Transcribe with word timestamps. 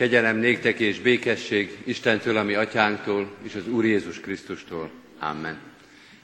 Kegyelem 0.00 0.36
néktek 0.36 0.78
és 0.78 1.00
békesség 1.00 1.78
Istentől, 1.84 2.36
ami 2.36 2.54
atyánktól, 2.54 3.30
és 3.42 3.54
az 3.54 3.68
Úr 3.68 3.84
Jézus 3.84 4.20
Krisztustól. 4.20 4.90
Amen. 5.18 5.58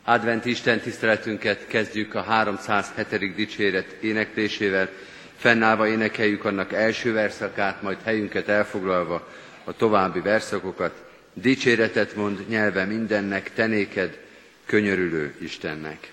Advent 0.04 0.44
Isten 0.44 0.80
tiszteletünket 0.80 1.66
kezdjük 1.66 2.14
a 2.14 2.22
307. 2.22 3.34
dicséret 3.34 3.96
éneklésével. 4.00 4.88
Fennállva 5.36 5.88
énekeljük 5.88 6.44
annak 6.44 6.72
első 6.72 7.12
verszakát, 7.12 7.82
majd 7.82 7.98
helyünket 8.04 8.48
elfoglalva 8.48 9.28
a 9.64 9.76
további 9.76 10.20
verszakokat. 10.20 11.04
Dicséretet 11.32 12.14
mond 12.14 12.48
nyelve 12.48 12.84
mindennek, 12.84 13.52
tenéked, 13.54 14.18
könyörülő 14.66 15.34
Istennek. 15.40 16.12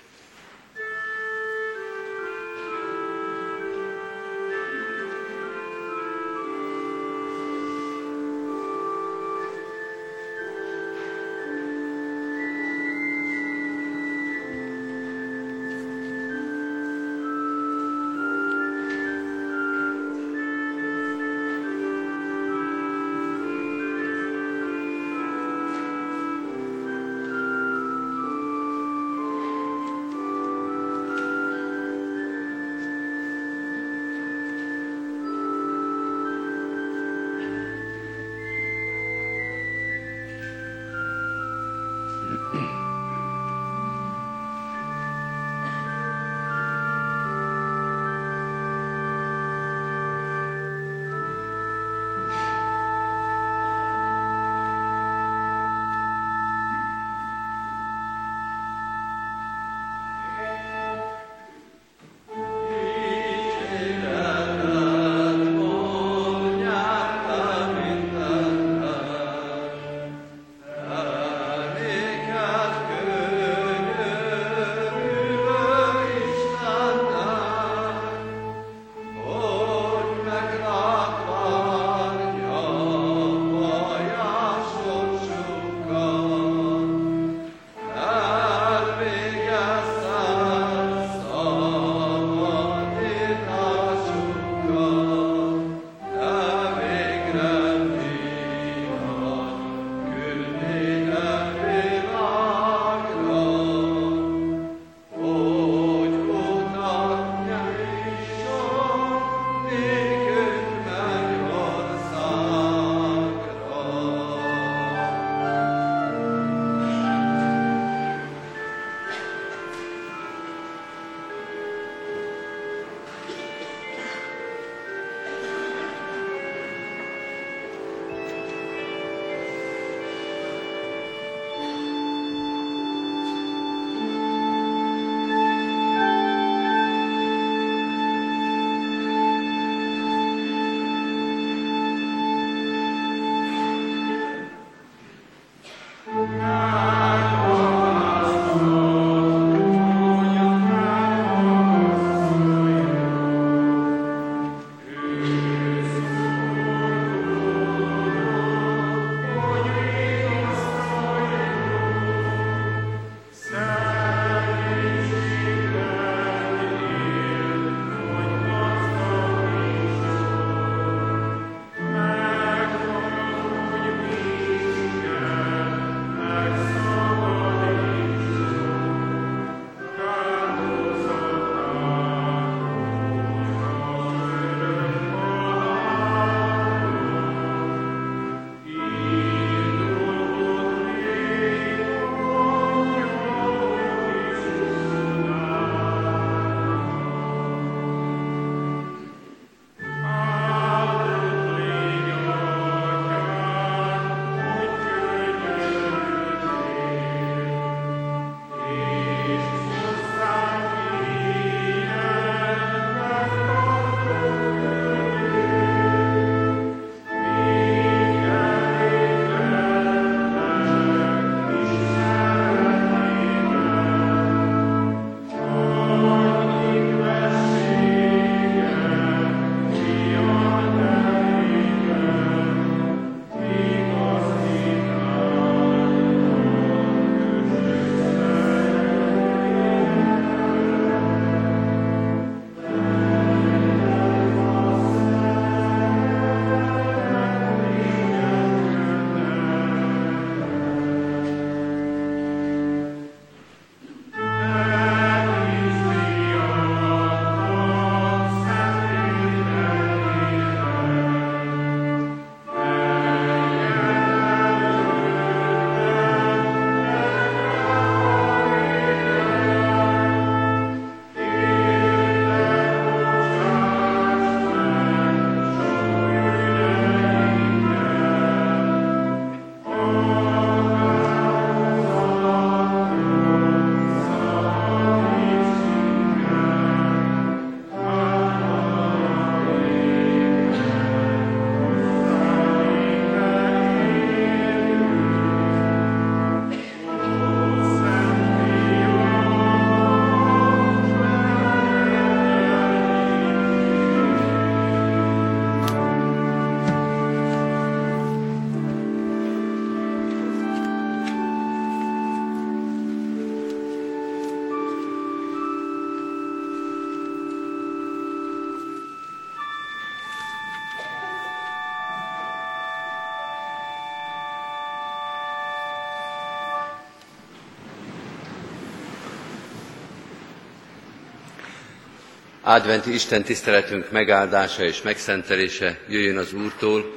Adventi 332.46 332.92
Isten 332.94 333.22
tiszteletünk 333.22 333.90
megáldása 333.90 334.64
és 334.64 334.82
megszentelése 334.82 335.78
jöjjön 335.88 336.16
az 336.16 336.32
Úrtól, 336.32 336.96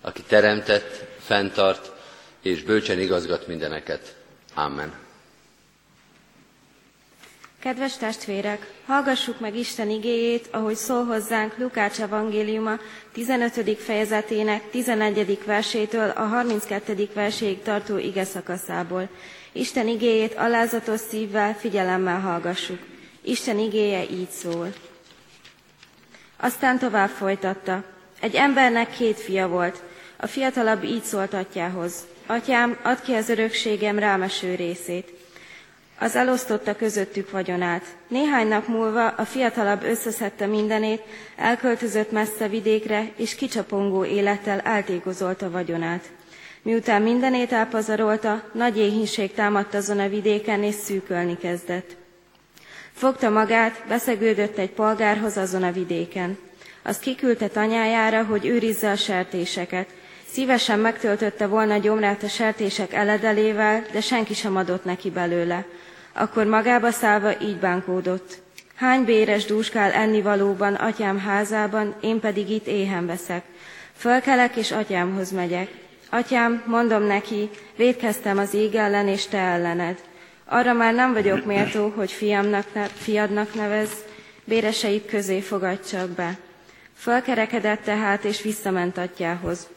aki 0.00 0.22
teremtett, 0.22 1.04
fenntart 1.20 1.92
és 2.42 2.62
bölcsen 2.62 2.98
igazgat 3.00 3.46
mindeneket. 3.46 4.14
Amen. 4.54 4.92
Kedves 7.60 7.96
testvérek, 7.96 8.66
hallgassuk 8.86 9.40
meg 9.40 9.56
Isten 9.56 9.90
igéjét, 9.90 10.48
ahogy 10.50 10.76
szól 10.76 11.04
hozzánk 11.04 11.58
Lukács 11.58 12.00
evangéliuma 12.00 12.78
15. 13.12 13.78
fejezetének 13.78 14.70
11. 14.70 15.38
versétől 15.44 16.10
a 16.10 16.22
32. 16.22 17.08
verséig 17.14 17.62
tartó 17.62 17.98
ige 17.98 18.24
szakaszából. 18.24 19.08
Isten 19.52 19.88
igéjét 19.88 20.34
alázatos 20.34 21.00
szívvel, 21.00 21.54
figyelemmel 21.54 22.20
hallgassuk. 22.20 22.78
Isten 23.22 23.58
igéje 23.58 24.02
így 24.10 24.30
szól. 24.30 24.72
Aztán 26.40 26.78
tovább 26.78 27.08
folytatta. 27.08 27.84
Egy 28.20 28.34
embernek 28.34 28.90
két 28.90 29.20
fia 29.20 29.48
volt. 29.48 29.82
A 30.16 30.26
fiatalabb 30.26 30.84
így 30.84 31.02
szólt 31.02 31.34
atyához. 31.34 32.06
Atyám, 32.26 32.78
add 32.82 32.96
ki 33.04 33.12
az 33.12 33.28
örökségem 33.28 33.98
rámeső 33.98 34.54
részét. 34.54 35.12
Az 35.98 36.16
elosztotta 36.16 36.76
közöttük 36.76 37.30
vagyonát. 37.30 37.84
Néhány 38.08 38.48
nap 38.48 38.66
múlva 38.66 39.08
a 39.08 39.24
fiatalabb 39.24 39.82
összeszedte 39.82 40.46
mindenét, 40.46 41.02
elköltözött 41.36 42.10
messze 42.10 42.48
vidékre, 42.48 43.12
és 43.16 43.34
kicsapongó 43.34 44.04
élettel 44.04 44.60
eltékozolta 44.60 45.50
vagyonát. 45.50 46.04
Miután 46.62 47.02
mindenét 47.02 47.52
elpazarolta, 47.52 48.42
nagy 48.52 48.78
éhínség 48.78 49.34
támadt 49.34 49.74
azon 49.74 49.98
a 49.98 50.08
vidéken, 50.08 50.62
és 50.62 50.74
szűkölni 50.74 51.36
kezdett. 51.36 51.96
Fogta 52.98 53.30
magát, 53.30 53.82
beszegődött 53.88 54.58
egy 54.58 54.70
polgárhoz 54.70 55.36
azon 55.36 55.62
a 55.62 55.72
vidéken. 55.72 56.38
Azt 56.82 57.00
kiküldte 57.00 57.60
anyájára, 57.60 58.24
hogy 58.24 58.46
őrizze 58.46 58.90
a 58.90 58.96
sertéseket. 58.96 59.88
Szívesen 60.30 60.78
megtöltötte 60.78 61.46
volna 61.46 61.76
gyomrát 61.76 62.22
a 62.22 62.28
sertések 62.28 62.92
eledelével, 62.92 63.84
de 63.92 64.00
senki 64.00 64.34
sem 64.34 64.56
adott 64.56 64.84
neki 64.84 65.10
belőle. 65.10 65.64
Akkor 66.12 66.46
magába 66.46 66.90
szállva 66.90 67.40
így 67.40 67.56
bánkódott. 67.56 68.38
Hány 68.74 69.04
béres 69.04 69.44
dúskál 69.44 69.92
ennivalóban 69.92 70.74
atyám 70.74 71.18
házában, 71.18 71.94
én 72.00 72.20
pedig 72.20 72.50
itt 72.50 72.66
éhen 72.66 73.06
veszek. 73.06 73.44
Fölkelek 73.96 74.56
és 74.56 74.72
atyámhoz 74.72 75.30
megyek. 75.30 75.70
Atyám, 76.10 76.62
mondom 76.66 77.02
neki, 77.02 77.50
védkeztem 77.76 78.38
az 78.38 78.54
ég 78.54 78.74
ellen 78.74 79.08
és 79.08 79.26
te 79.26 79.38
ellened. 79.38 80.07
Arra 80.50 80.72
már 80.72 80.94
nem 80.94 81.12
vagyok 81.12 81.44
méltó, 81.44 81.92
hogy 81.96 82.12
fiamnak 82.12 82.66
fiadnak 82.94 83.54
nevez, 83.54 83.90
béreseid 84.44 85.06
közé 85.06 85.40
fogadj 85.40 85.88
csak 85.88 86.08
be. 86.08 86.38
Fölkerekedett 86.96 87.82
tehát, 87.82 88.24
és 88.24 88.42
visszament 88.42 88.98
atyához. 88.98 89.68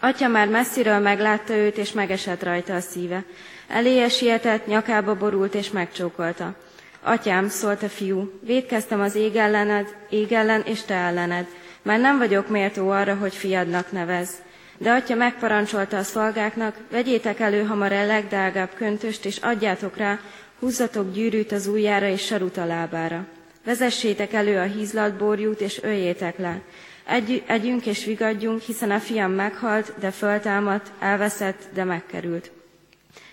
Atya 0.00 0.28
már 0.28 0.48
messziről 0.48 0.98
meglátta 0.98 1.54
őt, 1.54 1.76
és 1.76 1.92
megesett 1.92 2.42
rajta 2.42 2.74
a 2.74 2.80
szíve. 2.80 3.24
Eléje 3.68 4.08
sietett, 4.08 4.66
nyakába 4.66 5.14
borult, 5.14 5.54
és 5.54 5.70
megcsókolta. 5.70 6.54
Atyám, 7.02 7.48
szólt 7.48 7.82
a 7.82 7.88
fiú, 7.88 8.40
védkeztem 8.40 9.00
az 9.00 9.14
ég 9.14 9.36
ellened, 9.36 9.94
ég 10.10 10.32
ellen 10.32 10.62
és 10.64 10.82
te 10.82 10.94
ellened. 10.94 11.46
Már 11.82 12.00
nem 12.00 12.18
vagyok 12.18 12.48
méltó 12.48 12.90
arra, 12.90 13.14
hogy 13.14 13.34
fiadnak 13.34 13.92
nevez. 13.92 14.30
De 14.78 14.90
atya 14.90 15.14
megparancsolta 15.14 15.96
a 15.96 16.02
szolgáknak, 16.02 16.76
vegyétek 16.90 17.40
elő 17.40 17.64
hamar 17.64 17.92
a 17.92 18.06
legdrágább 18.06 18.70
köntöst, 18.74 19.24
és 19.24 19.36
adjátok 19.36 19.96
rá, 19.96 20.20
húzzatok 20.58 21.12
gyűrűt 21.12 21.52
az 21.52 21.66
ujjára 21.66 22.08
és 22.08 22.24
sarut 22.24 22.56
a 22.56 22.66
lábára. 22.66 23.26
Vezessétek 23.64 24.32
elő 24.32 24.58
a 24.58 24.62
hízlat 24.62 25.16
borjút, 25.16 25.60
és 25.60 25.82
öljétek 25.82 26.38
le. 26.38 26.60
Egy, 27.06 27.42
együnk 27.46 27.86
és 27.86 28.04
vigadjunk, 28.04 28.60
hiszen 28.60 28.90
a 28.90 29.00
fiam 29.00 29.32
meghalt, 29.32 29.92
de 30.00 30.10
föltámadt, 30.10 30.90
elveszett, 30.98 31.62
de 31.74 31.84
megkerült. 31.84 32.50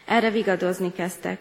Erre 0.06 0.30
vigadozni 0.30 0.92
kezdtek. 0.94 1.40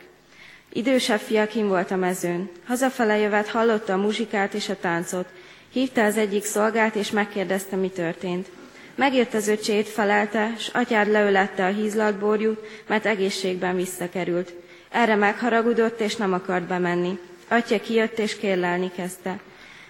Idősebb 0.72 1.20
fia 1.20 1.46
kim 1.46 1.69
volt 1.69 1.90
a 1.90 1.96
mezőn. 1.96 2.50
Hazafele 2.66 3.19
jövet 3.19 3.49
hallotta 3.49 3.93
a 3.93 3.96
muzsikát 3.96 4.54
és 4.54 4.69
a 4.69 4.76
táncot. 4.81 5.26
Hívta 5.72 6.04
az 6.04 6.16
egyik 6.16 6.44
szolgát, 6.44 6.94
és 6.94 7.10
megkérdezte, 7.10 7.76
mi 7.76 7.88
történt. 7.88 8.49
Megjött 8.94 9.34
az 9.34 9.48
öcsét, 9.48 9.88
felelte, 9.88 10.54
s 10.58 10.68
atyád 10.68 11.08
leölette 11.08 11.64
a 11.64 11.68
hízlatborjút, 11.68 12.60
mert 12.86 13.06
egészségben 13.06 13.76
visszakerült. 13.76 14.52
Erre 14.90 15.14
megharagudott, 15.14 16.00
és 16.00 16.16
nem 16.16 16.32
akart 16.32 16.64
bemenni. 16.64 17.18
Atya 17.48 17.80
kijött, 17.80 18.18
és 18.18 18.36
kérlelni 18.36 18.90
kezdte. 18.96 19.38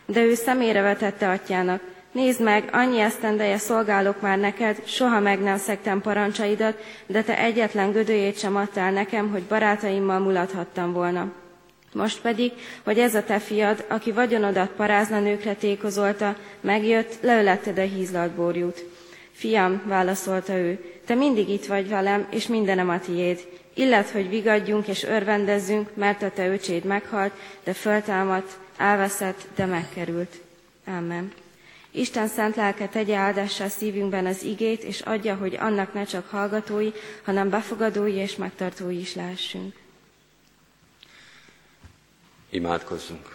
De 0.07 0.21
ő 0.21 0.35
szemére 0.35 0.81
vetette 0.81 1.31
atyának. 1.31 1.81
Nézd 2.13 2.43
meg, 2.43 2.69
annyi 2.73 3.01
esztendeje 3.01 3.59
szolgálok 3.59 4.21
már 4.21 4.39
neked, 4.39 4.83
soha 4.87 5.21
meg 5.21 5.41
nem 5.41 5.57
szektem 5.57 6.01
parancsaidat, 6.01 6.85
de 7.07 7.23
te 7.23 7.39
egyetlen 7.39 7.93
gödőjét 7.93 8.39
sem 8.39 8.57
adtál 8.57 8.93
nekem, 8.93 9.31
hogy 9.31 9.43
barátaimmal 9.43 10.19
mulathattam 10.19 10.93
volna. 10.93 11.42
Most 11.93 12.21
pedig, 12.21 12.53
hogy 12.85 12.99
ez 12.99 13.15
a 13.15 13.25
te 13.25 13.39
fiad, 13.39 13.85
aki 13.89 14.13
vagyonodat 14.13 14.71
parázna 14.71 15.37
tékozolta, 15.59 16.37
megjött, 16.61 17.19
leöletted 17.21 17.79
a 17.79 17.83
hízlatborjút. 17.83 18.85
Fiam, 19.33 19.83
válaszolta 19.87 20.57
ő, 20.57 20.79
te 21.07 21.15
mindig 21.15 21.49
itt 21.49 21.67
vagy 21.67 21.89
velem, 21.89 22.27
és 22.31 22.47
mindenem 22.47 22.89
a 22.89 23.01
tiéd. 23.01 23.41
Illet, 23.75 24.11
hogy 24.11 24.29
vigadjunk 24.29 24.89
és 24.89 25.03
örvendezzünk, 25.03 25.89
mert 25.95 26.23
a 26.23 26.31
te 26.31 26.49
öcséd 26.49 26.85
meghalt, 26.85 27.33
de 27.65 27.73
föltámadt, 27.73 28.59
elveszett, 28.77 29.47
de 29.55 29.67
megkerült. 29.67 30.41
Amen. 30.87 31.33
Isten 31.91 32.29
szent 32.29 32.57
lelke 32.57 32.87
tegye 32.87 33.17
áldássá 33.17 33.69
szívünkben 33.69 34.27
az 34.27 34.43
igét, 34.43 34.83
és 34.83 35.01
adja, 35.01 35.35
hogy 35.35 35.57
annak 35.61 35.95
ne 35.95 36.05
csak 36.05 36.29
hallgatói, 36.31 36.91
hanem 37.25 37.51
befogadói 37.51 38.15
és 38.15 38.37
megtartói 38.37 38.99
is 38.99 39.15
lássunk. 39.15 39.82
Imádkozzunk. 42.53 43.35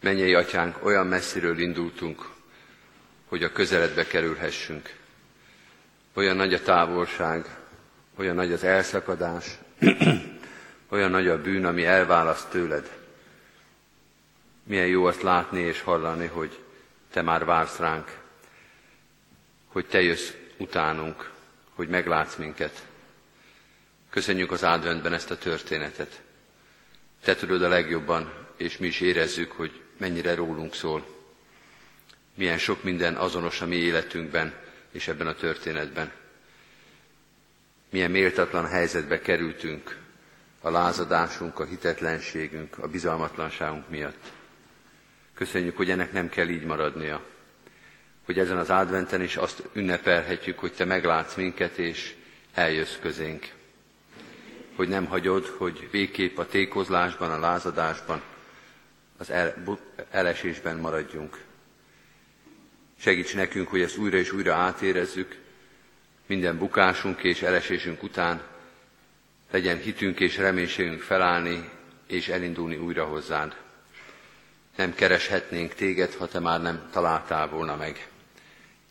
Mennyei 0.00 0.34
atyánk, 0.34 0.84
olyan 0.84 1.06
messziről 1.06 1.58
indultunk, 1.58 2.30
hogy 3.28 3.42
a 3.42 3.52
közeledbe 3.52 4.06
kerülhessünk. 4.06 4.96
Olyan 6.14 6.36
nagy 6.36 6.54
a 6.54 6.62
távolság, 6.62 7.56
olyan 8.16 8.34
nagy 8.34 8.52
az 8.52 8.64
elszakadás, 8.64 9.58
olyan 10.88 11.10
nagy 11.10 11.28
a 11.28 11.40
bűn, 11.42 11.64
ami 11.64 11.84
elválaszt 11.84 12.50
tőled. 12.50 12.90
Milyen 14.62 14.86
jó 14.86 15.04
azt 15.04 15.22
látni 15.22 15.60
és 15.60 15.80
hallani, 15.80 16.26
hogy 16.26 16.58
te 17.10 17.22
már 17.22 17.44
vársz 17.44 17.78
ránk, 17.78 18.18
hogy 19.66 19.86
te 19.86 20.00
jössz 20.02 20.30
utánunk, 20.56 21.30
hogy 21.80 21.88
meglátsz 21.88 22.36
minket. 22.36 22.86
Köszönjük 24.10 24.52
az 24.52 24.62
adventben 24.62 25.12
ezt 25.12 25.30
a 25.30 25.38
történetet. 25.38 26.20
Te 27.22 27.34
tudod 27.34 27.62
a 27.62 27.68
legjobban, 27.68 28.32
és 28.56 28.78
mi 28.78 28.86
is 28.86 29.00
érezzük, 29.00 29.52
hogy 29.52 29.80
mennyire 29.96 30.34
rólunk 30.34 30.74
szól. 30.74 31.06
Milyen 32.34 32.58
sok 32.58 32.82
minden 32.82 33.14
azonos 33.16 33.60
a 33.60 33.66
mi 33.66 33.76
életünkben 33.76 34.54
és 34.90 35.08
ebben 35.08 35.26
a 35.26 35.34
történetben. 35.34 36.12
Milyen 37.90 38.10
méltatlan 38.10 38.66
helyzetbe 38.66 39.20
kerültünk 39.20 39.98
a 40.60 40.70
lázadásunk, 40.70 41.58
a 41.58 41.64
hitetlenségünk, 41.64 42.78
a 42.78 42.88
bizalmatlanságunk 42.88 43.88
miatt. 43.88 44.32
Köszönjük, 45.34 45.76
hogy 45.76 45.90
ennek 45.90 46.12
nem 46.12 46.28
kell 46.28 46.48
így 46.48 46.64
maradnia. 46.64 47.29
Hogy 48.30 48.38
ezen 48.38 48.58
az 48.58 48.70
adventen 48.70 49.22
is 49.22 49.36
azt 49.36 49.62
ünnepelhetjük, 49.72 50.58
hogy 50.58 50.72
Te 50.72 50.84
meglátsz 50.84 51.34
minket, 51.34 51.78
és 51.78 52.14
eljössz 52.54 52.96
közénk. 53.00 53.48
Hogy 54.76 54.88
nem 54.88 55.06
hagyod, 55.06 55.46
hogy 55.46 55.88
végképp 55.90 56.38
a 56.38 56.46
tékozlásban, 56.46 57.30
a 57.30 57.38
lázadásban, 57.38 58.22
az 59.18 59.30
el, 59.30 59.78
elesésben 60.10 60.76
maradjunk. 60.76 61.38
Segíts 62.98 63.34
nekünk, 63.34 63.68
hogy 63.68 63.80
ezt 63.80 63.96
újra 63.96 64.16
és 64.16 64.32
újra 64.32 64.54
átérezzük, 64.54 65.38
minden 66.26 66.58
bukásunk 66.58 67.22
és 67.22 67.42
elesésünk 67.42 68.02
után 68.02 68.42
legyen 69.50 69.78
hitünk 69.78 70.20
és 70.20 70.36
reménységünk 70.36 71.00
felállni 71.00 71.70
és 72.06 72.28
elindulni 72.28 72.76
újra 72.76 73.04
hozzád. 73.04 73.56
Nem 74.76 74.94
kereshetnénk 74.94 75.74
téged, 75.74 76.14
ha 76.14 76.26
te 76.26 76.38
már 76.38 76.62
nem 76.62 76.88
találtál 76.92 77.48
volna 77.48 77.76
meg. 77.76 78.08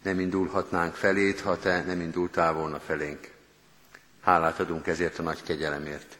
Nem 0.03 0.19
indulhatnánk 0.19 0.95
felét, 0.95 1.39
ha 1.39 1.59
te 1.59 1.83
nem 1.83 2.01
indultál 2.01 2.53
volna 2.53 2.79
felénk. 2.79 3.31
Hálát 4.21 4.59
adunk 4.59 4.87
ezért 4.87 5.19
a 5.19 5.23
nagy 5.23 5.43
kegyelemért. 5.43 6.17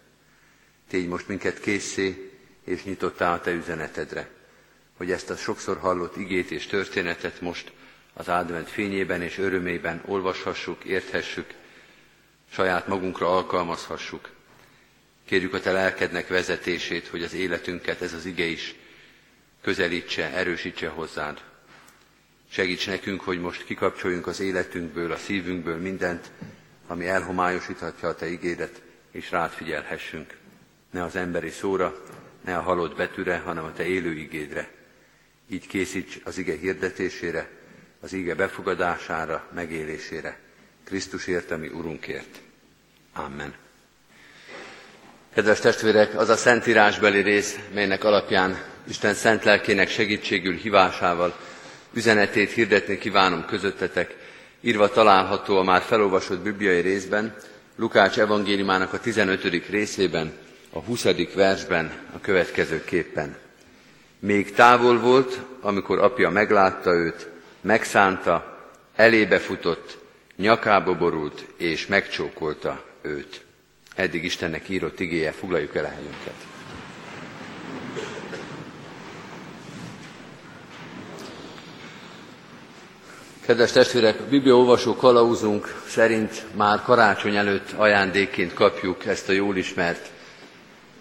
Tégy 0.87 1.07
most 1.07 1.27
minket 1.27 1.59
készé, 1.59 2.31
és 2.63 2.83
nyitottál 2.83 3.33
a 3.33 3.41
te 3.41 3.51
üzenetedre, 3.51 4.29
hogy 4.97 5.11
ezt 5.11 5.29
a 5.29 5.35
sokszor 5.35 5.77
hallott 5.77 6.17
igét 6.17 6.51
és 6.51 6.65
történetet 6.65 7.41
most 7.41 7.71
az 8.13 8.27
advent 8.27 8.69
fényében 8.69 9.21
és 9.21 9.37
örömében 9.37 10.01
olvashassuk, 10.05 10.83
érthessük, 10.83 11.53
saját 12.51 12.87
magunkra 12.87 13.35
alkalmazhassuk, 13.35 14.29
Kérjük 15.29 15.53
a 15.53 15.59
Te 15.59 15.71
lelkednek 15.71 16.27
vezetését, 16.27 17.07
hogy 17.07 17.23
az 17.23 17.33
életünket 17.33 18.01
ez 18.01 18.13
az 18.13 18.25
ige 18.25 18.43
is 18.43 18.75
közelítse, 19.61 20.31
erősítse 20.33 20.87
hozzád. 20.87 21.41
Segíts 22.51 22.87
nekünk, 22.87 23.21
hogy 23.21 23.39
most 23.39 23.65
kikapcsoljunk 23.65 24.27
az 24.27 24.39
életünkből, 24.39 25.11
a 25.11 25.17
szívünkből 25.17 25.77
mindent, 25.77 26.31
ami 26.87 27.07
elhomályosíthatja 27.07 28.09
a 28.09 28.15
Te 28.15 28.27
igédet, 28.27 28.81
és 29.11 29.31
rád 29.31 29.51
figyelhessünk. 29.51 30.37
Ne 30.91 31.03
az 31.03 31.15
emberi 31.15 31.49
szóra, 31.49 32.03
ne 32.45 32.57
a 32.57 32.61
halott 32.61 32.95
betűre, 32.95 33.37
hanem 33.37 33.63
a 33.63 33.73
Te 33.73 33.85
élő 33.85 34.11
igédre. 34.11 34.69
Így 35.49 35.67
készíts 35.67 36.19
az 36.23 36.37
ige 36.37 36.57
hirdetésére, 36.57 37.49
az 37.99 38.13
ige 38.13 38.35
befogadására, 38.35 39.47
megélésére. 39.53 40.39
Krisztusért, 40.83 41.51
ami 41.51 41.67
Urunkért. 41.67 42.39
Amen. 43.13 43.53
Kedves 45.33 45.59
testvérek, 45.59 46.17
az 46.17 46.29
a 46.29 46.35
szentírásbeli 46.35 47.21
rész, 47.21 47.59
melynek 47.73 48.03
alapján 48.03 48.63
Isten 48.87 49.13
szent 49.13 49.43
lelkének 49.43 49.89
segítségül 49.89 50.55
hívásával 50.55 51.35
üzenetét 51.93 52.51
hirdetni 52.51 52.97
kívánom 52.97 53.45
közöttetek, 53.45 54.15
írva 54.61 54.89
található 54.89 55.57
a 55.57 55.63
már 55.63 55.81
felolvasott 55.81 56.39
bibliai 56.39 56.81
részben, 56.81 57.35
Lukács 57.75 58.19
evangéliumának 58.19 58.93
a 58.93 58.99
15. 58.99 59.69
részében, 59.69 60.31
a 60.69 60.79
20. 60.79 61.05
versben 61.33 61.91
a 62.15 62.19
következőképpen. 62.21 63.35
Még 64.19 64.53
távol 64.53 64.99
volt, 64.99 65.39
amikor 65.61 65.99
apja 65.99 66.29
meglátta 66.29 66.93
őt, 66.93 67.27
megszánta, 67.61 68.57
elébe 68.95 69.39
futott, 69.39 69.97
nyakába 70.35 70.95
borult 70.95 71.45
és 71.57 71.87
megcsókolta 71.87 72.83
őt. 73.01 73.41
Eddig 73.95 74.23
Istennek 74.23 74.69
írott 74.69 74.99
igéje, 74.99 75.31
foglaljuk 75.31 75.75
el 75.75 75.83
helyünket. 75.83 76.48
Kedves 83.49 83.71
testvérek, 83.71 84.21
Biblia 84.21 84.55
olvasó 84.55 84.95
kalauzunk 84.95 85.81
szerint 85.87 86.43
már 86.55 86.81
karácsony 86.81 87.35
előtt 87.35 87.71
ajándékként 87.71 88.53
kapjuk 88.53 89.05
ezt 89.05 89.29
a 89.29 89.31
jól 89.31 89.57
ismert 89.57 90.09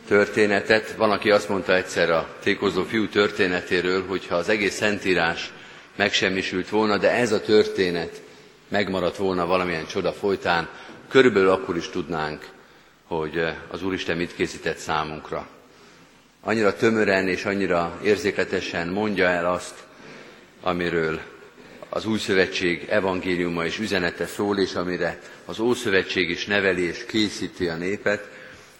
történetet. 0.06 0.94
Van, 0.96 1.10
aki 1.10 1.30
azt 1.30 1.48
mondta 1.48 1.74
egyszer 1.74 2.10
a 2.10 2.28
tékozó 2.42 2.82
fiú 2.82 3.08
történetéről, 3.08 4.06
hogy 4.06 4.26
ha 4.26 4.34
az 4.34 4.48
egész 4.48 4.74
szentírás 4.74 5.52
megsemmisült 5.96 6.68
volna, 6.68 6.98
de 6.98 7.10
ez 7.10 7.32
a 7.32 7.40
történet 7.40 8.20
megmaradt 8.68 9.16
volna 9.16 9.46
valamilyen 9.46 9.86
csoda 9.86 10.12
folytán, 10.12 10.68
körülbelül 11.08 11.50
akkor 11.50 11.76
is 11.76 11.88
tudnánk, 11.88 12.48
hogy 13.06 13.44
az 13.70 13.82
Úristen 13.82 14.16
mit 14.16 14.34
készített 14.34 14.78
számunkra. 14.78 15.46
Annyira 16.40 16.76
tömören 16.76 17.28
és 17.28 17.44
annyira 17.44 17.98
érzékletesen 18.02 18.88
mondja 18.88 19.26
el 19.26 19.52
azt, 19.52 19.74
amiről 20.62 21.20
az 21.88 22.06
új 22.06 22.18
szövetség 22.18 22.86
evangéliuma 22.88 23.64
és 23.64 23.78
üzenete 23.78 24.26
szól, 24.26 24.58
és 24.58 24.74
amire 24.74 25.18
az 25.44 25.58
Ószövetség 25.58 26.30
is 26.30 26.46
neveli 26.46 26.82
és 26.82 27.04
készíti 27.04 27.68
a 27.68 27.76
népet, 27.76 28.28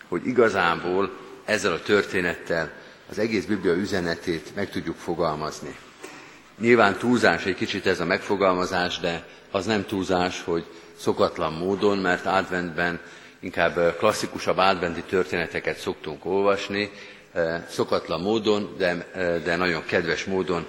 hogy 0.09 0.27
igazából 0.27 1.11
ezzel 1.45 1.73
a 1.73 1.83
történettel 1.83 2.71
az 3.11 3.19
egész 3.19 3.45
Biblia 3.45 3.75
üzenetét 3.75 4.55
meg 4.55 4.71
tudjuk 4.71 4.97
fogalmazni. 4.97 5.77
Nyilván 6.61 6.97
túlzás 6.99 7.45
egy 7.45 7.55
kicsit 7.55 7.87
ez 7.87 8.01
a 8.01 8.05
megfogalmazás, 8.05 8.99
de 8.99 9.27
az 9.51 9.67
nem 9.67 9.87
túlzás, 9.87 10.43
hogy 10.45 10.65
szokatlan 10.99 11.53
módon, 11.53 11.99
mert 11.99 12.27
adventben 12.27 13.01
inkább 13.41 13.97
klasszikusabb 13.99 14.57
adventi 14.57 15.03
történeteket 15.03 15.79
szoktunk 15.79 16.25
olvasni, 16.25 16.91
szokatlan 17.69 18.21
módon, 18.21 18.75
de, 18.79 19.11
de 19.45 19.57
nagyon 19.57 19.85
kedves 19.85 20.25
módon 20.25 20.67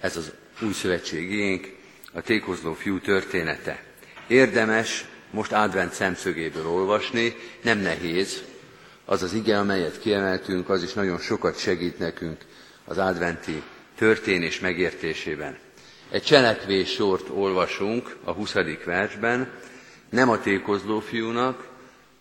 ez 0.00 0.16
az 0.16 0.32
új 0.62 0.72
szövetségénk, 0.72 1.72
a 2.12 2.20
tékozló 2.20 2.74
fiú 2.74 3.00
története. 3.00 3.82
Érdemes 4.26 5.04
most 5.30 5.52
advent 5.52 5.92
szemszögéből 5.92 6.66
olvasni, 6.66 7.36
nem 7.62 7.78
nehéz, 7.78 8.42
az 9.04 9.22
az 9.22 9.32
ige, 9.32 9.58
amelyet 9.58 10.00
kiemeltünk, 10.00 10.68
az 10.68 10.82
is 10.82 10.92
nagyon 10.92 11.18
sokat 11.18 11.58
segít 11.58 11.98
nekünk 11.98 12.40
az 12.84 12.98
adventi 12.98 13.62
történés 13.96 14.60
megértésében. 14.60 15.58
Egy 16.10 16.22
cselekvés 16.22 16.90
sort 16.90 17.28
olvasunk 17.28 18.16
a 18.24 18.32
20. 18.32 18.54
versben, 18.84 19.50
nem 20.08 20.30
a 20.30 20.40
tékozló 20.40 21.00
fiúnak, 21.00 21.68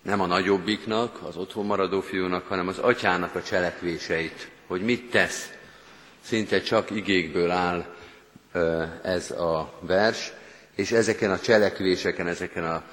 nem 0.02 0.22
a 0.22 0.26
nagyobbiknak, 0.26 1.20
az 1.28 1.38
otthon 1.38 1.66
maradó 1.66 2.02
fiúnak, 2.02 2.48
hanem 2.48 2.68
az 2.68 2.78
atyának 2.78 3.36
a 3.36 3.44
cselekvéseit, 3.44 4.48
hogy 4.68 4.82
mit 4.82 5.10
tesz. 5.10 5.52
Szinte 6.22 6.62
csak 6.62 6.92
igékből 6.92 7.52
áll 7.52 7.86
ez 9.04 9.32
a 9.32 9.74
vers, 9.80 10.32
és 10.76 10.92
ezeken 10.92 11.32
a 11.32 11.40
cselekvéseken, 11.40 12.28
ezeken 12.28 12.64
a, 12.64 12.84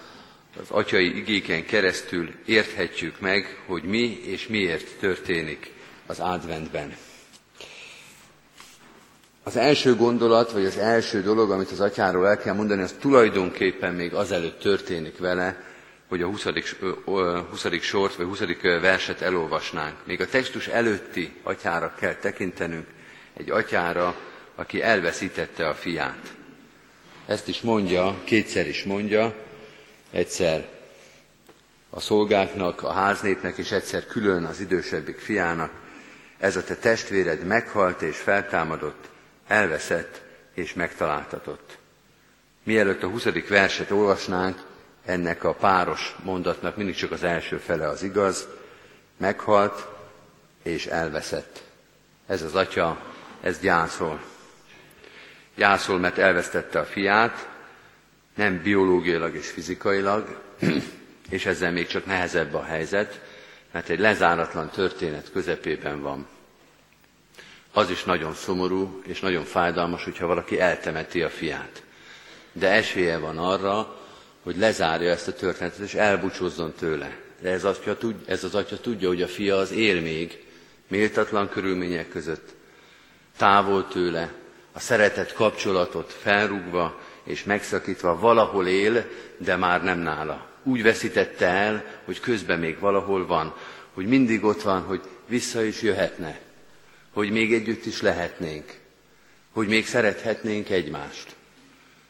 az 0.61 0.71
atyai 0.71 1.17
igéken 1.17 1.65
keresztül 1.67 2.31
érthetjük 2.47 3.21
meg, 3.21 3.63
hogy 3.67 3.83
mi 3.83 4.21
és 4.25 4.47
miért 4.47 4.99
történik 4.99 5.73
az 6.07 6.21
adventben. 6.21 6.97
Az 9.43 9.57
első 9.57 9.95
gondolat, 9.97 10.53
vagy 10.53 10.65
az 10.65 10.77
első 10.77 11.23
dolog, 11.23 11.51
amit 11.51 11.71
az 11.71 11.81
atyáról 11.81 12.29
el 12.29 12.39
kell 12.39 12.55
mondani, 12.55 12.83
az 12.83 12.95
tulajdonképpen 13.01 13.95
még 13.95 14.15
azelőtt 14.15 14.61
történik 14.61 15.19
vele, 15.19 15.63
hogy 16.09 16.23
a 16.23 16.27
20. 16.27 16.47
20. 17.51 17.67
sort, 17.81 18.15
vagy 18.15 18.27
20. 18.27 18.41
verset 18.63 19.21
elolvasnánk. 19.21 19.95
Még 20.05 20.21
a 20.21 20.27
textus 20.27 20.67
előtti 20.67 21.33
atyára 21.43 21.95
kell 21.99 22.15
tekintenünk, 22.15 22.87
egy 23.37 23.51
atyára, 23.51 24.15
aki 24.61 24.83
elveszítette 24.83 25.69
a 25.69 25.75
fiát. 25.75 26.35
Ezt 27.27 27.49
is 27.49 27.61
mondja, 27.61 28.21
kétszer 28.25 28.69
is 28.69 28.85
mondja, 28.85 29.35
egyszer 30.11 30.69
a 31.91 32.01
szolgáknak, 32.01 32.83
a 32.83 32.93
háznépnek, 32.93 33.57
és 33.57 33.71
egyszer 33.71 34.07
külön 34.07 34.45
az 34.45 34.61
idősebbik 34.61 35.19
fiának. 35.19 35.73
Ez 36.39 36.57
a 36.57 36.65
te 36.65 36.77
testvéred 36.77 37.45
meghalt 37.45 38.03
és 38.03 38.17
feltámadott, 38.17 39.09
elveszett 39.47 40.21
és 40.55 40.73
megtaláltatott. 40.75 41.79
Mielőtt 42.63 43.03
a 43.03 43.09
20. 43.09 43.25
verset 43.49 43.91
olvasnánk, 43.91 44.59
ennek 45.05 45.45
a 45.45 45.55
páros 45.55 46.17
mondatnak 46.23 46.77
mindig 46.77 46.95
csak 46.95 47.11
az 47.11 47.23
első 47.23 47.57
fele 47.57 47.89
az 47.89 48.03
igaz, 48.03 48.49
meghalt 49.17 49.87
és 50.63 50.87
elveszett. 50.87 51.63
Ez 52.27 52.43
az 52.43 52.55
atya, 52.55 53.01
ez 53.41 53.59
gyászol. 53.61 54.30
Gyászol, 55.61 55.99
mert 55.99 56.19
elvesztette 56.19 56.79
a 56.79 56.85
fiát, 56.85 57.49
nem 58.35 58.63
biológiailag 58.63 59.35
és 59.35 59.51
fizikailag, 59.51 60.41
és 61.31 61.47
ezzel 61.47 61.73
még 61.73 61.87
csak 61.87 62.07
nehezebb 62.07 62.55
a 62.55 62.63
helyzet, 62.63 63.21
mert 63.73 63.89
egy 63.89 63.99
lezáratlan 63.99 64.71
történet 64.71 65.31
közepében 65.33 66.01
van. 66.01 66.27
Az 67.73 67.91
is 67.91 68.05
nagyon 68.05 68.35
szomorú 68.35 69.03
és 69.07 69.21
nagyon 69.21 69.45
fájdalmas, 69.45 70.05
hogyha 70.05 70.27
valaki 70.27 70.61
eltemeti 70.61 71.23
a 71.23 71.31
fiát. 71.31 71.83
De 72.53 72.69
esélye 72.69 73.19
van 73.19 73.39
arra, 73.39 74.01
hogy 74.43 74.57
lezárja 74.57 75.11
ezt 75.11 75.29
a 75.29 75.33
történetet, 75.33 75.81
és 75.81 75.95
elbúcsúzzon 75.95 76.73
tőle. 76.79 77.17
De 77.41 77.51
ez, 77.51 77.65
atya, 77.65 77.97
ez 78.27 78.45
az 78.45 78.55
atya 78.55 78.81
tudja, 78.81 79.09
hogy 79.09 79.23
a 79.23 79.29
fia 79.29 79.57
az 79.57 79.71
él 79.73 80.01
még, 80.01 80.45
méltatlan 80.89 81.49
körülmények 81.49 82.09
között, 82.09 82.55
távol 83.37 83.89
tőle, 83.89 84.40
a 84.73 84.81
szeretett 84.81 85.33
kapcsolatot 85.33 86.13
felrúgva 86.13 87.01
és 87.25 87.45
megszakítva 87.45 88.19
valahol 88.19 88.67
él, 88.67 89.07
de 89.37 89.57
már 89.57 89.83
nem 89.85 89.99
nála. 89.99 90.47
Úgy 90.63 90.83
veszítette 90.83 91.47
el, 91.47 91.85
hogy 92.05 92.21
közben 92.21 92.59
még 92.59 92.79
valahol 92.79 93.27
van, 93.27 93.55
hogy 93.95 94.07
mindig 94.07 94.45
ott 94.45 94.63
van, 94.63 94.83
hogy 94.83 95.01
vissza 95.27 95.63
is 95.65 95.83
jöhetne, 95.83 96.39
hogy 97.13 97.31
még 97.31 97.53
együtt 97.53 97.87
is 97.87 98.03
lehetnénk, 98.03 98.79
hogy 99.53 99.69
még 99.69 99.87
szerethetnénk 99.87 100.71
egymást. 100.71 101.35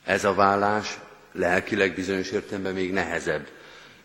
Ez 0.05 0.25
a 0.25 0.35
vállás 0.35 0.99
lelkileg 1.33 1.95
bizonyos 1.95 2.31
értelemben 2.31 2.75
még 2.75 2.93
nehezebb, 2.93 3.49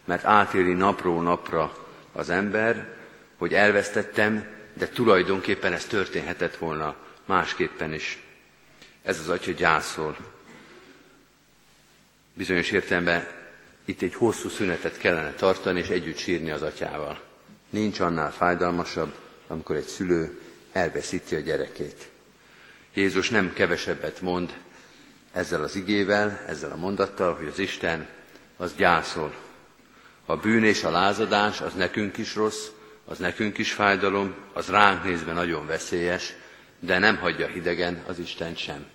mert 0.05 0.25
átéli 0.25 0.73
napról 0.73 1.23
napra 1.23 1.73
az 2.11 2.29
ember, 2.29 2.93
hogy 3.37 3.53
elvesztettem, 3.53 4.47
de 4.73 4.87
tulajdonképpen 4.87 5.73
ez 5.73 5.85
történhetett 5.85 6.55
volna 6.57 6.95
másképpen 7.25 7.93
is. 7.93 8.24
Ez 9.05 9.19
az 9.19 9.29
atya 9.29 9.51
gyászol. 9.51 10.17
Bizonyos 12.33 12.71
értelemben 12.71 13.27
itt 13.85 14.01
egy 14.01 14.13
hosszú 14.15 14.49
szünetet 14.49 14.97
kellene 14.97 15.31
tartani, 15.31 15.79
és 15.79 15.87
együtt 15.87 16.17
sírni 16.17 16.51
az 16.51 16.61
atyával. 16.61 17.21
Nincs 17.69 17.99
annál 17.99 18.31
fájdalmasabb, 18.31 19.15
amikor 19.47 19.75
egy 19.75 19.87
szülő 19.87 20.41
elveszíti 20.71 21.35
a 21.35 21.39
gyerekét. 21.39 22.09
Jézus 22.93 23.29
nem 23.29 23.53
kevesebbet 23.53 24.21
mond 24.21 24.57
ezzel 25.31 25.63
az 25.63 25.75
igével, 25.75 26.43
ezzel 26.47 26.71
a 26.71 26.75
mondattal, 26.75 27.35
hogy 27.35 27.47
az 27.47 27.59
Isten 27.59 28.07
az 28.57 28.75
gyászol. 28.75 29.35
A 30.25 30.35
bűn 30.35 30.63
és 30.63 30.83
a 30.83 30.91
lázadás 30.91 31.61
az 31.61 31.73
nekünk 31.73 32.17
is 32.17 32.35
rossz, 32.35 32.67
az 33.05 33.17
nekünk 33.17 33.57
is 33.57 33.73
fájdalom, 33.73 34.35
az 34.53 34.69
ránk 34.69 35.03
nézve 35.03 35.33
nagyon 35.33 35.65
veszélyes, 35.65 36.33
de 36.79 36.99
nem 36.99 37.17
hagyja 37.17 37.47
hidegen 37.47 38.03
az 38.07 38.19
Isten 38.19 38.55
sem. 38.55 38.94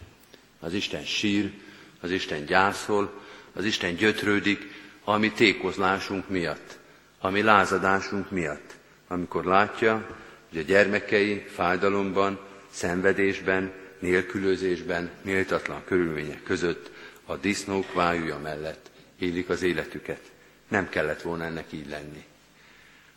Az 0.61 0.73
Isten 0.73 1.05
sír, 1.05 1.53
az 2.01 2.11
Isten 2.11 2.45
gyászol, 2.45 3.21
az 3.53 3.65
Isten 3.65 3.95
gyötrődik 3.95 4.73
a 5.05 5.17
mi 5.17 5.31
tékozlásunk 5.31 6.29
miatt, 6.29 6.79
a 7.19 7.31
mi 7.31 7.43
lázadásunk 7.43 8.31
miatt, 8.31 8.77
amikor 9.09 9.45
látja, 9.45 10.17
hogy 10.49 10.59
a 10.59 10.63
gyermekei 10.63 11.39
fájdalomban, 11.39 12.41
szenvedésben, 12.71 13.73
nélkülözésben, 13.99 15.11
méltatlan 15.23 15.85
körülmények 15.85 16.43
között 16.43 16.91
a 17.25 17.37
disznók 17.37 17.93
vájúja 17.93 18.39
mellett 18.39 18.91
élik 19.19 19.49
az 19.49 19.63
életüket. 19.63 20.21
Nem 20.69 20.89
kellett 20.89 21.23
volna 21.23 21.45
ennek 21.45 21.67
így 21.71 21.89
lenni. 21.89 22.25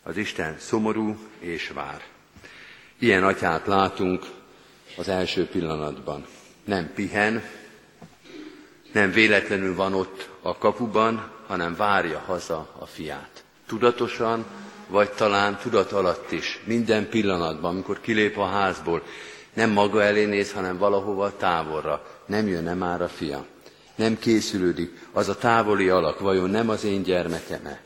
Az 0.02 0.16
Isten 0.16 0.56
szomorú 0.58 1.18
és 1.38 1.68
vár. 1.68 2.02
Ilyen 2.98 3.24
atyát 3.24 3.66
látunk 3.66 4.24
az 4.96 5.08
első 5.08 5.46
pillanatban. 5.46 6.26
Nem 6.64 6.90
pihen, 6.94 7.42
nem 8.92 9.10
véletlenül 9.10 9.74
van 9.74 9.94
ott 9.94 10.28
a 10.42 10.58
kapuban, 10.58 11.30
hanem 11.46 11.76
várja 11.76 12.22
haza 12.26 12.68
a 12.78 12.86
fiát. 12.86 13.44
Tudatosan, 13.66 14.44
vagy 14.88 15.10
talán 15.10 15.56
tudat 15.56 15.92
alatt 15.92 16.32
is, 16.32 16.60
minden 16.64 17.08
pillanatban, 17.08 17.70
amikor 17.70 18.00
kilép 18.00 18.38
a 18.38 18.46
házból, 18.46 19.02
nem 19.54 19.70
maga 19.70 20.02
elé 20.02 20.24
néz, 20.24 20.52
hanem 20.52 20.78
valahova 20.78 21.36
távolra. 21.36 22.06
Nem 22.26 22.48
jönne 22.48 22.74
már 22.74 23.02
a 23.02 23.08
fia. 23.08 23.46
Nem 23.94 24.18
készülődik. 24.18 25.06
Az 25.12 25.28
a 25.28 25.36
távoli 25.36 25.88
alak 25.88 26.18
vajon 26.18 26.50
nem 26.50 26.68
az 26.68 26.84
én 26.84 27.02
gyermekeme? 27.02 27.80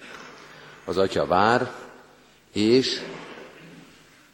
Az 0.84 0.96
atya 0.96 1.26
vár, 1.26 1.72
és 2.52 3.00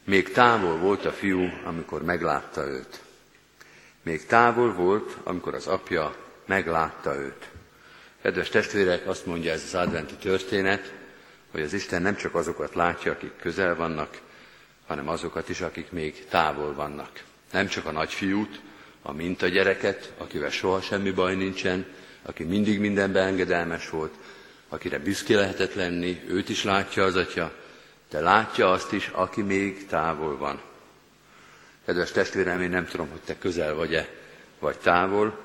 még 0.03 0.31
távol 0.31 0.77
volt 0.77 1.05
a 1.05 1.11
fiú, 1.11 1.49
amikor 1.65 2.03
meglátta 2.03 2.67
őt. 2.67 3.01
Még 4.05 4.25
távol 4.25 4.73
volt, 4.73 5.17
amikor 5.23 5.53
az 5.53 5.67
apja 5.67 6.15
meglátta 6.45 7.15
őt. 7.15 7.49
Kedves 8.21 8.49
testvérek, 8.49 9.07
azt 9.07 9.25
mondja 9.25 9.51
ez 9.51 9.63
az 9.65 9.75
adventi 9.75 10.13
történet, 10.13 10.93
hogy 11.51 11.61
az 11.61 11.73
Isten 11.73 12.01
nem 12.01 12.15
csak 12.15 12.35
azokat 12.35 12.75
látja, 12.75 13.11
akik 13.11 13.31
közel 13.41 13.75
vannak, 13.75 14.21
hanem 14.87 15.09
azokat 15.09 15.49
is, 15.49 15.61
akik 15.61 15.91
még 15.91 16.25
távol 16.29 16.73
vannak. 16.73 17.23
Nem 17.51 17.67
csak 17.67 17.85
a 17.85 17.91
nagyfiút, 17.91 18.59
a 19.01 19.11
mintagyereket, 19.11 20.13
akivel 20.17 20.49
soha 20.49 20.81
semmi 20.81 21.11
baj 21.11 21.35
nincsen, 21.35 21.85
aki 22.21 22.43
mindig 22.43 22.79
mindenben 22.79 23.27
engedelmes 23.27 23.89
volt, 23.89 24.13
akire 24.69 24.99
büszké 24.99 25.33
lehetett 25.33 25.73
lenni, 25.73 26.21
őt 26.27 26.49
is 26.49 26.63
látja 26.63 27.03
az 27.03 27.15
atya, 27.15 27.53
de 28.09 28.19
látja 28.19 28.71
azt 28.71 28.93
is, 28.93 29.07
aki 29.13 29.41
még 29.41 29.85
távol 29.85 30.37
van. 30.37 30.61
Kedves 31.85 32.11
testvérem, 32.11 32.61
én 32.61 32.69
nem 32.69 32.85
tudom, 32.85 33.09
hogy 33.09 33.19
te 33.19 33.37
közel 33.37 33.73
vagy-e, 33.73 34.09
vagy 34.59 34.77
távol, 34.77 35.39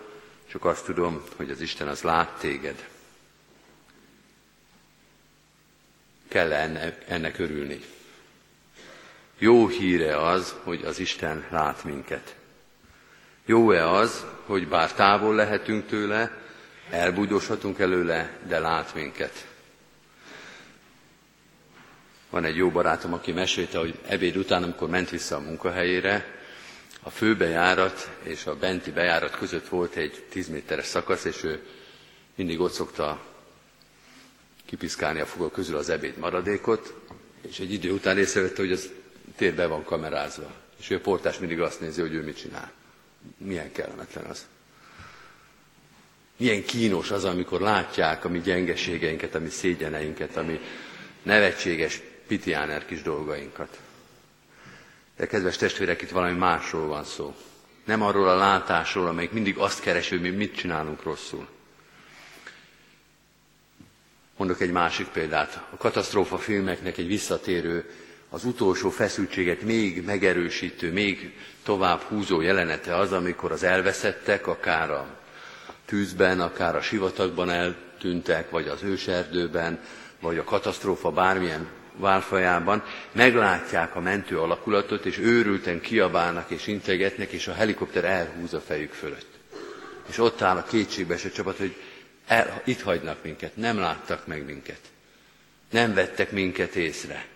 csak 0.51 0.65
azt 0.65 0.85
tudom, 0.85 1.25
hogy 1.37 1.51
az 1.51 1.61
Isten 1.61 1.89
az 1.89 2.03
lát 2.03 2.39
téged. 2.39 2.89
Kell 6.29 6.53
ennek, 7.07 7.39
örülni. 7.39 7.81
Jó 9.39 9.67
híre 9.69 10.27
az, 10.27 10.55
hogy 10.63 10.85
az 10.85 10.99
Isten 10.99 11.47
lát 11.51 11.85
minket. 11.85 12.35
Jó-e 13.45 13.91
az, 13.91 14.25
hogy 14.47 14.69
bár 14.69 14.93
távol 14.93 15.35
lehetünk 15.35 15.87
tőle, 15.87 16.39
elbújdoshatunk 16.91 17.79
előle, 17.79 18.39
de 18.47 18.59
lát 18.59 18.95
minket. 18.95 19.50
Van 22.31 22.45
egy 22.45 22.57
jó 22.57 22.71
barátom, 22.71 23.13
aki 23.13 23.33
mesélte, 23.33 23.79
hogy 23.79 23.99
ebéd 24.07 24.37
után, 24.37 24.63
amikor 24.63 24.89
ment 24.89 25.11
vissza 25.11 25.37
a 25.37 25.41
munkahelyére, 25.41 26.39
a 27.03 27.11
főbejárat 27.11 28.11
és 28.23 28.47
a 28.47 28.57
benti 28.57 28.91
bejárat 28.91 29.37
között 29.37 29.69
volt 29.69 29.95
egy 29.97 30.25
10 30.29 30.49
méteres 30.49 30.87
szakasz, 30.87 31.25
és 31.25 31.43
ő 31.45 31.63
mindig 32.35 32.61
ott 32.61 32.73
szokta 32.73 33.21
kipiszkálni 34.67 35.21
a 35.21 35.27
fogok 35.27 35.53
közül 35.53 35.77
az 35.77 35.89
ebéd 35.89 36.17
maradékot, 36.19 36.95
és 37.49 37.59
egy 37.59 37.73
idő 37.73 37.91
után 37.93 38.19
észrevette, 38.19 38.63
hogy 38.63 38.73
az 38.73 38.91
térbe 39.37 39.67
van 39.67 39.85
kamerázva. 39.85 40.53
És 40.81 40.91
ő 40.91 40.97
a 40.97 41.01
portás 41.01 41.39
mindig 41.39 41.61
azt 41.61 41.81
nézi, 41.81 42.01
hogy 42.01 42.15
ő 42.15 42.23
mit 42.23 42.37
csinál. 42.37 42.73
Milyen 43.37 43.73
kellemetlen 43.73 44.25
az. 44.25 44.47
Milyen 46.37 46.65
kínos 46.65 47.11
az, 47.11 47.25
amikor 47.25 47.61
látják 47.61 48.25
a 48.25 48.29
mi 48.29 48.41
gyengeségeinket, 48.41 49.35
a 49.35 49.39
mi 49.41 49.49
szégyeneinket, 49.49 50.37
a 50.37 50.43
mi 50.43 50.61
nevetséges 51.23 52.01
pitiáner 52.31 52.87
kis 52.87 53.03
dolgainkat. 53.03 53.79
De 55.17 55.27
kedves 55.27 55.57
testvérek, 55.57 56.03
itt 56.03 56.11
valami 56.11 56.39
másról 56.39 56.87
van 56.87 57.05
szó. 57.05 57.35
Nem 57.85 58.03
arról 58.03 58.29
a 58.29 58.37
látásról, 58.37 59.07
amelyik 59.07 59.33
mindig 59.33 59.59
azt 59.59 59.81
keresi, 59.81 60.11
hogy 60.11 60.21
mi 60.21 60.37
mit 60.37 60.57
csinálunk 60.57 61.03
rosszul. 61.03 61.49
Mondok 64.37 64.61
egy 64.61 64.71
másik 64.73 65.07
példát. 65.07 65.67
A 65.73 65.77
katasztrófa 65.77 66.39
filmeknek 66.39 66.97
egy 66.99 67.07
visszatérő, 67.07 67.91
az 68.29 68.45
utolsó 68.45 68.91
feszültséget 68.91 69.63
még 69.63 70.05
megerősítő, 70.05 70.93
még 70.93 71.37
tovább 71.63 72.01
húzó 72.01 72.41
jelenete 72.41 72.97
az, 72.97 73.13
amikor 73.13 73.53
az 73.53 73.63
elveszettek, 73.63 74.47
akár 74.47 74.91
a 74.91 75.07
tűzben, 75.85 76.41
akár 76.41 76.77
a 76.77 76.81
sivatagban 76.83 77.51
eltűntek, 77.51 78.51
vagy 78.51 78.69
az 78.69 78.83
őserdőben, 78.83 79.81
vagy 80.21 80.39
a 80.39 80.45
katasztrófa 80.45 81.11
bármilyen 81.11 81.79
válfajában, 82.01 82.83
meglátják 83.13 83.97
a 83.97 84.01
mentő 84.01 84.39
alakulatot, 84.39 85.07
és 85.07 85.19
őrülten 85.19 85.81
kiabálnak 85.81 86.51
és 86.51 86.67
integetnek, 86.67 87.31
és 87.31 87.49
a 87.49 87.53
helikopter 87.55 88.05
elhúz 88.05 88.55
a 88.55 88.61
fejük 88.61 88.93
fölött. 88.93 89.39
És 90.09 90.19
ott 90.19 90.41
áll 90.43 90.57
a 90.57 90.65
kétségbeesett 90.65 91.33
csapat, 91.35 91.57
hogy 91.57 91.77
el, 92.27 92.63
itt 92.65 92.81
hagynak 92.81 93.23
minket, 93.23 93.57
nem 93.57 93.79
láttak 93.79 94.27
meg 94.27 94.45
minket. 94.45 94.81
Nem 95.71 95.95
vettek 95.95 96.31
minket 96.31 96.75
észre. 96.75 97.27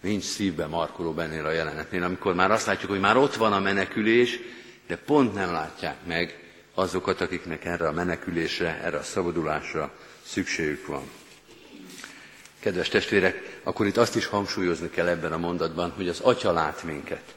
Nincs 0.00 0.22
szívbe 0.24 0.66
markoló 0.66 1.12
bennél 1.12 1.44
a 1.44 1.50
jelenetnél, 1.50 2.02
amikor 2.02 2.34
már 2.34 2.50
azt 2.50 2.66
látjuk, 2.66 2.90
hogy 2.90 3.00
már 3.00 3.16
ott 3.16 3.34
van 3.34 3.52
a 3.52 3.60
menekülés, 3.60 4.38
de 4.86 4.96
pont 4.96 5.34
nem 5.34 5.52
látják 5.52 5.96
meg 6.06 6.38
azokat, 6.74 7.20
akiknek 7.20 7.64
erre 7.64 7.88
a 7.88 7.92
menekülésre, 7.92 8.80
erre 8.82 8.96
a 8.96 9.02
szabadulásra 9.02 9.92
szükségük 10.24 10.86
van. 10.86 11.10
Kedves 12.64 12.88
testvérek, 12.88 13.58
akkor 13.62 13.86
itt 13.86 13.96
azt 13.96 14.16
is 14.16 14.26
hangsúlyozni 14.26 14.90
kell 14.90 15.06
ebben 15.06 15.32
a 15.32 15.38
mondatban, 15.38 15.90
hogy 15.90 16.08
az 16.08 16.20
Atya 16.20 16.52
lát 16.52 16.82
minket. 16.82 17.34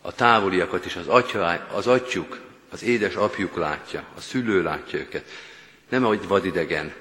A 0.00 0.14
távoliakat 0.14 0.84
is 0.84 0.96
az, 0.96 1.08
atya, 1.08 1.46
az 1.72 1.86
atyuk, 1.86 2.40
az 2.70 2.82
édes 2.82 3.14
apjuk 3.14 3.56
látja, 3.56 4.04
a 4.16 4.20
szülő 4.20 4.62
látja 4.62 4.98
őket. 4.98 5.24
Nem 5.88 6.04
egy 6.04 6.26
vadidegen, 6.26 6.92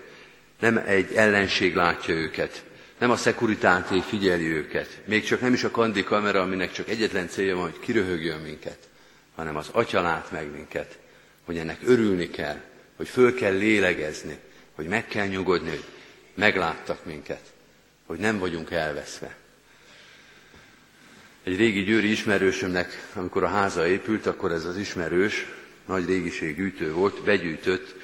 nem 0.59 0.77
egy 0.77 1.13
ellenség 1.13 1.75
látja 1.75 2.13
őket, 2.13 2.63
nem 2.97 3.11
a 3.11 3.15
szekuritáté 3.15 3.99
figyeli 3.99 4.47
őket, 4.47 5.01
még 5.05 5.23
csak 5.23 5.41
nem 5.41 5.53
is 5.53 5.63
a 5.63 5.71
kandi 5.71 6.03
kamera, 6.03 6.41
aminek 6.41 6.71
csak 6.71 6.89
egyetlen 6.89 7.27
célja 7.27 7.55
van, 7.55 7.63
hogy 7.63 7.79
kiröhögjön 7.79 8.39
minket, 8.39 8.77
hanem 9.35 9.55
az 9.55 9.69
Atya 9.71 10.01
lát 10.01 10.31
meg 10.31 10.51
minket, 10.51 10.97
hogy 11.45 11.57
ennek 11.57 11.79
örülni 11.85 12.29
kell, 12.29 12.61
hogy 12.95 13.07
föl 13.07 13.35
kell 13.35 13.57
lélegezni, 13.57 14.37
hogy 14.75 14.87
meg 14.87 15.07
kell 15.07 15.27
nyugodni, 15.27 15.69
hogy 15.69 15.83
megláttak 16.35 17.05
minket, 17.05 17.53
hogy 18.05 18.19
nem 18.19 18.39
vagyunk 18.39 18.71
elveszve. 18.71 19.35
Egy 21.43 21.57
régi 21.57 21.83
győri 21.83 22.11
ismerősömnek, 22.11 23.09
amikor 23.13 23.43
a 23.43 23.47
háza 23.47 23.87
épült, 23.87 24.25
akkor 24.25 24.51
ez 24.51 24.65
az 24.65 24.77
ismerős, 24.77 25.45
nagy 25.85 26.05
régiséggyűjtő 26.05 26.91
volt, 26.91 27.23
begyűjtött 27.23 27.95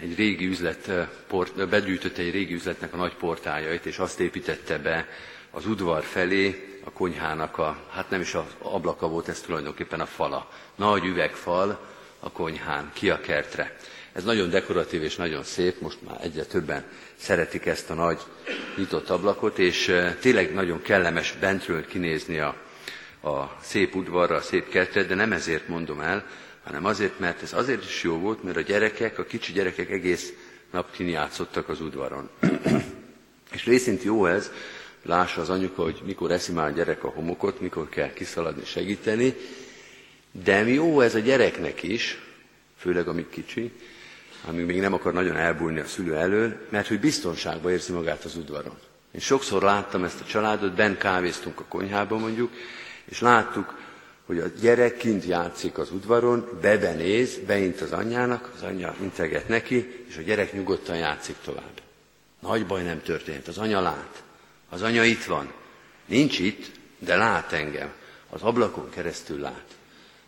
egy 0.00 0.14
régi 0.16 0.46
üzlet, 0.46 0.90
port, 1.26 1.68
begyűjtött 1.68 2.18
egy 2.18 2.30
régi 2.30 2.54
üzletnek 2.54 2.94
a 2.94 2.96
nagy 2.96 3.14
portájait, 3.14 3.86
és 3.86 3.98
azt 3.98 4.20
építette 4.20 4.78
be 4.78 5.08
az 5.50 5.66
udvar 5.66 6.02
felé, 6.02 6.78
a 6.84 6.90
konyhának 6.90 7.58
a, 7.58 7.78
hát 7.90 8.10
nem 8.10 8.20
is 8.20 8.34
az 8.34 8.44
ablaka 8.58 9.08
volt, 9.08 9.28
ez 9.28 9.40
tulajdonképpen 9.40 10.00
a 10.00 10.06
fala. 10.06 10.50
Nagy 10.74 11.04
üvegfal 11.04 11.86
a 12.20 12.30
konyhán, 12.30 12.90
ki 12.92 13.10
a 13.10 13.20
kertre. 13.20 13.76
Ez 14.12 14.24
nagyon 14.24 14.50
dekoratív 14.50 15.02
és 15.02 15.16
nagyon 15.16 15.42
szép, 15.44 15.80
most 15.80 15.98
már 16.06 16.18
egyre 16.22 16.44
többen 16.44 16.84
szeretik 17.16 17.66
ezt 17.66 17.90
a 17.90 17.94
nagy 17.94 18.18
nyitott 18.76 19.10
ablakot, 19.10 19.58
és 19.58 19.94
tényleg 20.20 20.54
nagyon 20.54 20.82
kellemes 20.82 21.36
bentről 21.40 21.86
kinézni 21.86 22.38
a, 22.38 22.56
a 23.22 23.56
szép 23.62 23.94
udvarra, 23.94 24.34
a 24.34 24.40
szép 24.40 24.68
kertet, 24.68 25.06
de 25.06 25.14
nem 25.14 25.32
ezért 25.32 25.68
mondom 25.68 26.00
el, 26.00 26.26
hanem 26.64 26.84
azért, 26.84 27.18
mert 27.18 27.42
ez 27.42 27.52
azért 27.52 27.84
is 27.84 28.02
jó 28.02 28.18
volt, 28.18 28.42
mert 28.42 28.56
a 28.56 28.60
gyerekek, 28.60 29.18
a 29.18 29.24
kicsi 29.24 29.52
gyerekek 29.52 29.90
egész 29.90 30.32
nap 30.70 30.92
kinjátszottak 30.92 31.68
az 31.68 31.80
udvaron. 31.80 32.28
és 33.54 33.64
részint 33.64 34.02
jó 34.02 34.26
ez, 34.26 34.50
lássa 35.02 35.40
az 35.40 35.50
anyuka, 35.50 35.82
hogy 35.82 36.02
mikor 36.04 36.30
eszi 36.30 36.52
már 36.52 36.66
a 36.66 36.70
gyerek 36.70 37.04
a 37.04 37.08
homokot, 37.08 37.60
mikor 37.60 37.88
kell 37.88 38.12
kiszaladni, 38.12 38.64
segíteni, 38.64 39.34
de 40.44 40.68
jó 40.68 41.00
ez 41.00 41.14
a 41.14 41.18
gyereknek 41.18 41.82
is, 41.82 42.18
főleg 42.76 43.08
amíg 43.08 43.28
kicsi, 43.28 43.72
amíg 44.44 44.64
még 44.64 44.80
nem 44.80 44.92
akar 44.92 45.12
nagyon 45.12 45.36
elbújni 45.36 45.80
a 45.80 45.86
szülő 45.86 46.16
elől, 46.16 46.66
mert 46.68 46.88
hogy 46.88 47.00
biztonságban 47.00 47.72
érzi 47.72 47.92
magát 47.92 48.24
az 48.24 48.36
udvaron. 48.36 48.78
Én 49.10 49.20
sokszor 49.20 49.62
láttam 49.62 50.04
ezt 50.04 50.20
a 50.20 50.24
családot, 50.24 50.74
bent 50.74 50.98
kávéztunk 50.98 51.60
a 51.60 51.64
konyhában 51.68 52.20
mondjuk, 52.20 52.52
és 53.04 53.20
láttuk, 53.20 53.74
hogy 54.26 54.38
a 54.38 54.46
gyerek 54.60 54.96
kint 54.96 55.24
játszik 55.24 55.78
az 55.78 55.90
udvaron, 55.90 56.58
bebenéz, 56.60 57.38
beint 57.46 57.80
az 57.80 57.92
anyjának, 57.92 58.50
az 58.54 58.62
anyja 58.62 58.94
integet 59.00 59.48
neki, 59.48 60.04
és 60.08 60.16
a 60.16 60.22
gyerek 60.22 60.52
nyugodtan 60.52 60.96
játszik 60.96 61.36
tovább. 61.44 61.80
Nagy 62.40 62.66
baj 62.66 62.82
nem 62.82 63.02
történt, 63.02 63.48
az 63.48 63.58
anya 63.58 63.80
lát. 63.80 64.22
Az 64.68 64.82
anya 64.82 65.04
itt 65.04 65.24
van. 65.24 65.52
Nincs 66.06 66.38
itt, 66.38 66.70
de 66.98 67.16
lát 67.16 67.52
engem. 67.52 67.92
Az 68.30 68.42
ablakon 68.42 68.90
keresztül 68.90 69.40
lát. 69.40 69.76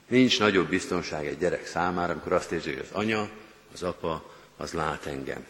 Nincs 0.08 0.38
nagyobb 0.38 0.68
biztonság 0.68 1.26
egy 1.26 1.38
gyerek 1.38 1.66
számára, 1.66 2.12
amikor 2.12 2.32
azt 2.32 2.52
érzi, 2.52 2.70
hogy 2.70 2.86
az 2.90 2.96
anya, 2.96 3.28
az 3.72 3.82
apa, 3.82 4.34
az 4.56 4.72
lát 4.72 5.06
engem. 5.06 5.46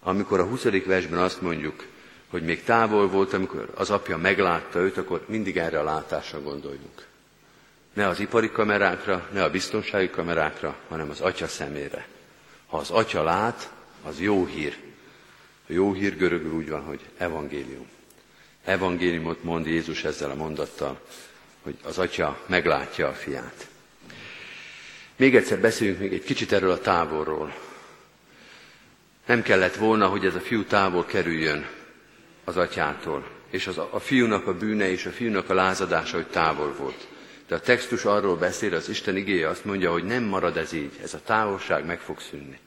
Amikor 0.00 0.40
a 0.40 0.44
20. 0.44 0.62
versben 0.62 1.18
azt 1.18 1.40
mondjuk, 1.40 1.86
hogy 2.28 2.42
még 2.42 2.64
távol 2.64 3.08
volt, 3.08 3.32
amikor 3.32 3.70
az 3.74 3.90
apja 3.90 4.16
meglátta 4.16 4.78
őt, 4.78 4.96
akkor 4.96 5.24
mindig 5.28 5.56
erre 5.56 5.78
a 5.78 5.84
látásra 5.84 6.42
gondoljunk. 6.42 7.06
Ne 7.92 8.08
az 8.08 8.20
ipari 8.20 8.50
kamerákra, 8.50 9.28
ne 9.32 9.42
a 9.42 9.50
biztonsági 9.50 10.10
kamerákra, 10.10 10.76
hanem 10.88 11.10
az 11.10 11.20
atya 11.20 11.46
szemére. 11.46 12.06
Ha 12.66 12.76
az 12.76 12.90
atya 12.90 13.22
lát, 13.22 13.72
az 14.02 14.20
jó 14.20 14.46
hír. 14.46 14.78
A 15.68 15.72
jó 15.72 15.92
hír 15.92 16.16
görögül 16.16 16.52
úgy 16.52 16.68
van, 16.68 16.82
hogy 16.82 17.00
evangélium. 17.16 17.88
Evangéliumot 18.64 19.42
mond 19.42 19.66
Jézus 19.66 20.04
ezzel 20.04 20.30
a 20.30 20.34
mondattal, 20.34 21.00
hogy 21.62 21.76
az 21.82 21.98
atya 21.98 22.38
meglátja 22.46 23.08
a 23.08 23.12
fiát. 23.12 23.68
Még 25.20 25.36
egyszer 25.36 25.58
beszéljünk 25.58 25.98
még 25.98 26.12
egy 26.12 26.22
kicsit 26.22 26.52
erről 26.52 26.70
a 26.70 26.78
távolról. 26.78 27.54
Nem 29.26 29.42
kellett 29.42 29.74
volna, 29.74 30.06
hogy 30.06 30.24
ez 30.24 30.34
a 30.34 30.40
fiú 30.40 30.64
távol 30.64 31.04
kerüljön 31.04 31.66
az 32.44 32.56
atyától, 32.56 33.30
és 33.50 33.66
az, 33.66 33.78
a 33.78 33.98
fiúnak 33.98 34.46
a 34.46 34.54
bűne 34.54 34.90
és 34.90 35.06
a 35.06 35.10
fiúnak 35.10 35.50
a 35.50 35.54
lázadása, 35.54 36.16
hogy 36.16 36.26
távol 36.26 36.74
volt. 36.78 37.06
De 37.48 37.54
a 37.54 37.60
textus 37.60 38.04
arról 38.04 38.36
beszél, 38.36 38.74
az 38.74 38.88
Isten 38.88 39.16
igéje 39.16 39.48
azt 39.48 39.64
mondja, 39.64 39.92
hogy 39.92 40.04
nem 40.04 40.22
marad 40.22 40.56
ez 40.56 40.72
így, 40.72 40.92
ez 41.02 41.14
a 41.14 41.20
távolság 41.24 41.86
meg 41.86 42.00
fog 42.00 42.20
szűnni. 42.20 42.58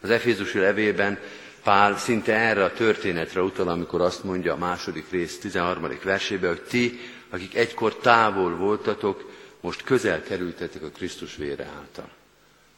Az 0.00 0.10
Efézusi 0.10 0.58
levélben 0.58 1.18
Pál 1.62 1.98
szinte 1.98 2.34
erre 2.34 2.64
a 2.64 2.72
történetre 2.72 3.42
utal, 3.42 3.68
amikor 3.68 4.00
azt 4.00 4.24
mondja 4.24 4.52
a 4.52 4.58
második 4.58 5.10
rész 5.10 5.38
13. 5.38 5.88
versében, 6.02 6.50
hogy 6.50 6.62
ti, 6.62 7.00
akik 7.30 7.54
egykor 7.54 7.96
távol 7.96 8.56
voltatok, 8.56 9.30
most 9.62 9.82
közel 9.82 10.22
kerültetek 10.22 10.82
a 10.82 10.88
Krisztus 10.88 11.36
vére 11.36 11.64
által. 11.64 12.08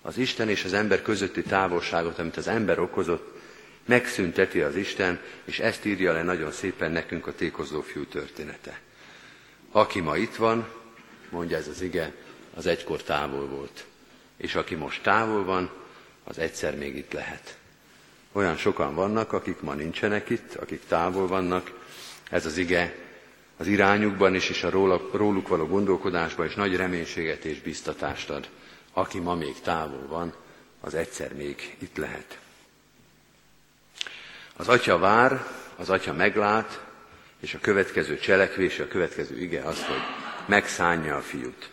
Az 0.02 0.18
Isten 0.18 0.48
és 0.48 0.64
az 0.64 0.72
ember 0.72 1.02
közötti 1.02 1.42
távolságot, 1.42 2.18
amit 2.18 2.36
az 2.36 2.46
ember 2.46 2.78
okozott, 2.78 3.40
megszünteti 3.84 4.60
az 4.60 4.76
Isten, 4.76 5.20
és 5.44 5.58
ezt 5.58 5.84
írja 5.84 6.12
le 6.12 6.22
nagyon 6.22 6.52
szépen 6.52 6.90
nekünk 6.90 7.26
a 7.26 7.34
tékozó 7.34 7.80
fiú 7.80 8.04
története. 8.04 8.80
Aki 9.70 10.00
ma 10.00 10.16
itt 10.16 10.34
van, 10.34 10.68
mondja 11.28 11.56
ez 11.56 11.68
az 11.68 11.80
ige, 11.80 12.12
az 12.54 12.66
egykor 12.66 13.02
távol 13.02 13.46
volt. 13.46 13.84
És 14.36 14.54
aki 14.54 14.74
most 14.74 15.02
távol 15.02 15.44
van, 15.44 15.70
az 16.24 16.38
egyszer 16.38 16.76
még 16.76 16.96
itt 16.96 17.12
lehet. 17.12 17.56
Olyan 18.32 18.56
sokan 18.56 18.94
vannak, 18.94 19.32
akik 19.32 19.60
ma 19.60 19.74
nincsenek 19.74 20.30
itt, 20.30 20.54
akik 20.54 20.82
távol 20.88 21.26
vannak. 21.26 21.80
Ez 22.30 22.46
az 22.46 22.56
ige 22.56 23.03
az 23.56 23.66
irányukban 23.66 24.34
is, 24.34 24.48
és 24.48 24.62
a 24.62 24.70
róluk 25.12 25.48
való 25.48 25.66
gondolkodásban 25.66 26.46
is 26.46 26.54
nagy 26.54 26.76
reménységet 26.76 27.44
és 27.44 27.60
biztatást 27.60 28.30
ad. 28.30 28.48
Aki 28.92 29.18
ma 29.18 29.34
még 29.34 29.60
távol 29.60 30.06
van, 30.08 30.34
az 30.80 30.94
egyszer 30.94 31.32
még 31.34 31.76
itt 31.78 31.96
lehet. 31.96 32.38
Az 34.56 34.68
atya 34.68 34.98
vár, 34.98 35.46
az 35.76 35.90
atya 35.90 36.12
meglát, 36.12 36.84
és 37.40 37.54
a 37.54 37.58
következő 37.60 38.18
cselekvés, 38.18 38.78
a 38.78 38.88
következő 38.88 39.38
ige 39.38 39.62
az, 39.62 39.84
hogy 39.84 40.00
megszánja 40.46 41.16
a 41.16 41.20
fiút. 41.20 41.70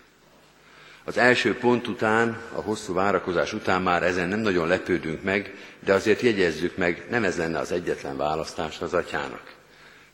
Az 1.04 1.18
első 1.18 1.58
pont 1.58 1.88
után, 1.88 2.42
a 2.56 2.62
hosszú 2.62 2.94
várakozás 2.94 3.54
után 3.54 3.82
már 3.82 4.04
ezen 4.04 4.28
nem 4.28 4.40
nagyon 4.40 4.68
lepődünk 4.68 5.24
meg, 5.24 5.56
de 5.80 5.94
azért 5.94 6.22
jegyezzük 6.22 6.78
meg, 6.78 7.06
nem 7.10 7.24
ez 7.24 7.38
lenne 7.38 7.60
az 7.60 7.72
egyetlen 7.72 8.18
választás 8.18 8.82
az 8.82 8.94
atyának. 8.94 9.54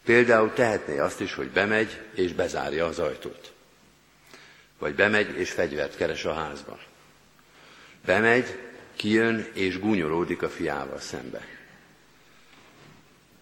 Például 0.08 0.54
tehetné 0.54 0.98
azt 0.98 1.22
is, 1.22 1.34
hogy 1.34 1.50
bemegy 1.50 2.02
és 2.14 2.34
bezárja 2.34 2.86
az 2.86 3.00
ajtót. 3.00 3.52
Vagy 4.80 4.96
bemegy 4.96 5.38
és 5.38 5.52
fegyvert 5.52 5.96
keres 5.96 6.26
a 6.26 6.34
házban. 6.34 6.80
Bemegy, 8.06 8.60
kijön 8.96 9.48
és 9.54 9.80
gúnyolódik 9.80 10.42
a 10.42 10.50
fiával 10.50 11.00
szembe. 11.00 11.48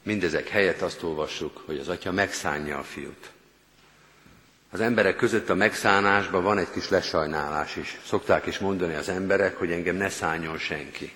Mindezek 0.04 0.48
helyett 0.48 0.82
azt 0.82 1.04
olvassuk, 1.04 1.62
hogy 1.66 1.80
az 1.80 1.88
atya 1.88 2.12
megszánja 2.12 2.78
a 2.78 2.84
fiút. 2.84 3.32
Az 4.72 4.80
emberek 4.80 5.16
között 5.16 5.50
a 5.50 5.56
megszánásban 5.56 6.44
van 6.44 6.58
egy 6.58 6.72
kis 6.72 6.90
lesajnálás 6.90 7.76
is. 7.76 8.00
Szokták 8.06 8.46
is 8.46 8.60
mondani 8.60 8.94
az 8.94 9.10
emberek, 9.10 9.58
hogy 9.58 9.72
engem 9.72 9.96
ne 9.96 10.10
szálljon 10.10 10.58
senki. 10.58 11.14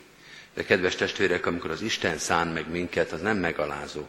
De 0.54 0.64
kedves 0.64 0.96
testvérek, 0.96 1.46
amikor 1.46 1.72
az 1.72 1.82
Isten 1.82 2.18
szán 2.18 2.48
meg 2.48 2.70
minket, 2.70 3.12
az 3.12 3.22
nem 3.22 3.38
megalázó. 3.38 4.08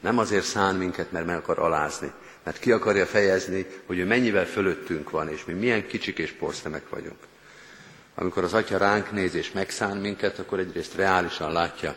Nem 0.00 0.18
azért 0.18 0.44
szán 0.44 0.74
minket, 0.74 1.12
mert 1.12 1.26
meg 1.26 1.36
akar 1.36 1.58
alázni, 1.58 2.12
mert 2.42 2.58
ki 2.58 2.72
akarja 2.72 3.06
fejezni, 3.06 3.66
hogy 3.86 3.98
ő 3.98 4.04
mennyivel 4.04 4.46
fölöttünk 4.46 5.10
van, 5.10 5.28
és 5.28 5.44
mi 5.44 5.52
milyen 5.52 5.86
kicsik 5.86 6.18
és 6.18 6.30
porszemek 6.30 6.88
vagyunk. 6.88 7.18
Amikor 8.14 8.44
az 8.44 8.54
Atya 8.54 8.78
ránk 8.78 9.10
néz 9.10 9.34
és 9.34 9.52
megszán 9.52 9.96
minket, 9.96 10.38
akkor 10.38 10.58
egyrészt 10.58 10.94
reálisan 10.94 11.52
látja, 11.52 11.96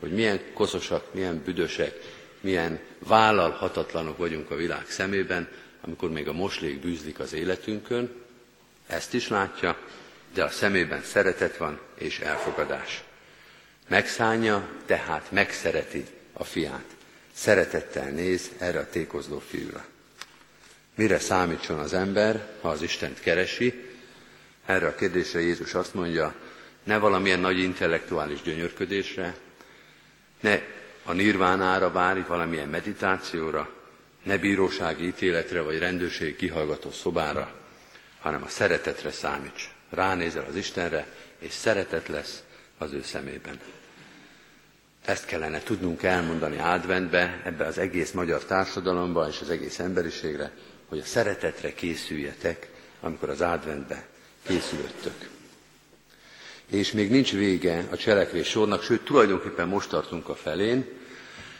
hogy 0.00 0.12
milyen 0.12 0.40
koszosak, 0.54 1.14
milyen 1.14 1.42
büdösek, 1.44 1.94
milyen 2.40 2.80
vállalhatatlanok 2.98 4.18
vagyunk 4.18 4.50
a 4.50 4.54
világ 4.54 4.84
szemében, 4.88 5.48
amikor 5.80 6.10
még 6.10 6.28
a 6.28 6.32
moslék 6.32 6.80
bűzlik 6.80 7.18
az 7.18 7.32
életünkön, 7.32 8.10
ezt 8.86 9.14
is 9.14 9.28
látja, 9.28 9.76
de 10.34 10.44
a 10.44 10.48
szemében 10.48 11.02
szeretet 11.02 11.56
van 11.56 11.80
és 11.94 12.18
elfogadás. 12.18 13.02
Megszánja, 13.88 14.68
tehát 14.86 15.30
megszereti 15.30 16.06
a 16.32 16.44
fiát. 16.44 16.84
Szeretettel 17.40 18.10
néz 18.10 18.50
erre 18.58 18.78
a 18.78 18.88
tékozló 18.88 19.38
fiúra. 19.38 19.84
Mire 20.94 21.18
számítson 21.18 21.78
az 21.78 21.92
ember, 21.92 22.48
ha 22.60 22.68
az 22.68 22.82
Istent 22.82 23.20
keresi? 23.20 23.88
Erre 24.66 24.86
a 24.86 24.94
kérdésre 24.94 25.40
Jézus 25.40 25.74
azt 25.74 25.94
mondja, 25.94 26.34
ne 26.84 26.98
valamilyen 26.98 27.40
nagy 27.40 27.58
intellektuális 27.58 28.42
gyönyörködésre, 28.42 29.36
ne 30.40 30.60
a 31.04 31.12
nirvánára 31.12 31.92
várj 31.92 32.20
valamilyen 32.26 32.68
meditációra, 32.68 33.70
ne 34.22 34.38
bírósági 34.38 35.06
ítéletre 35.06 35.60
vagy 35.60 35.78
rendőrség 35.78 36.36
kihallgató 36.36 36.90
szobára, 36.90 37.54
hanem 38.18 38.42
a 38.42 38.48
szeretetre 38.48 39.10
számíts. 39.10 39.70
Ránézel 39.90 40.44
az 40.48 40.56
Istenre, 40.56 41.06
és 41.38 41.52
szeretet 41.52 42.08
lesz 42.08 42.42
az 42.78 42.92
ő 42.92 43.02
szemében. 43.02 43.60
Ezt 45.04 45.24
kellene 45.24 45.62
tudnunk 45.62 46.02
elmondani 46.02 46.58
adventbe, 46.58 47.40
ebbe 47.44 47.64
az 47.64 47.78
egész 47.78 48.10
magyar 48.10 48.44
társadalomba 48.44 49.28
és 49.28 49.40
az 49.40 49.50
egész 49.50 49.78
emberiségre, 49.78 50.50
hogy 50.88 50.98
a 50.98 51.04
szeretetre 51.04 51.74
készüljetek, 51.74 52.68
amikor 53.00 53.28
az 53.28 53.40
adventbe 53.40 54.06
készülöttök. 54.46 55.28
És 56.70 56.92
még 56.92 57.10
nincs 57.10 57.32
vége 57.32 57.84
a 57.90 57.96
cselekvés 57.96 58.48
sornak, 58.48 58.82
sőt, 58.82 59.04
tulajdonképpen 59.04 59.68
most 59.68 59.88
tartunk 59.88 60.28
a 60.28 60.34
felén, 60.34 60.84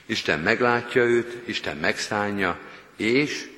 Isten 0.06 0.40
meglátja 0.40 1.02
őt, 1.02 1.48
Isten 1.48 1.76
megszánja, 1.76 2.58
és, 2.96 3.50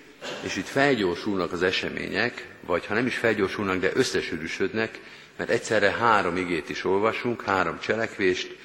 és 0.42 0.56
itt 0.56 0.66
felgyorsulnak 0.66 1.52
az 1.52 1.62
események, 1.62 2.48
vagy 2.60 2.86
ha 2.86 2.94
nem 2.94 3.06
is 3.06 3.16
felgyorsulnak, 3.16 3.80
de 3.80 3.90
összesűrűsödnek, 3.94 5.00
mert 5.36 5.50
egyszerre 5.50 5.90
három 5.90 6.36
igét 6.36 6.68
is 6.68 6.84
olvasunk, 6.84 7.42
három 7.42 7.80
cselekvést, 7.80 8.56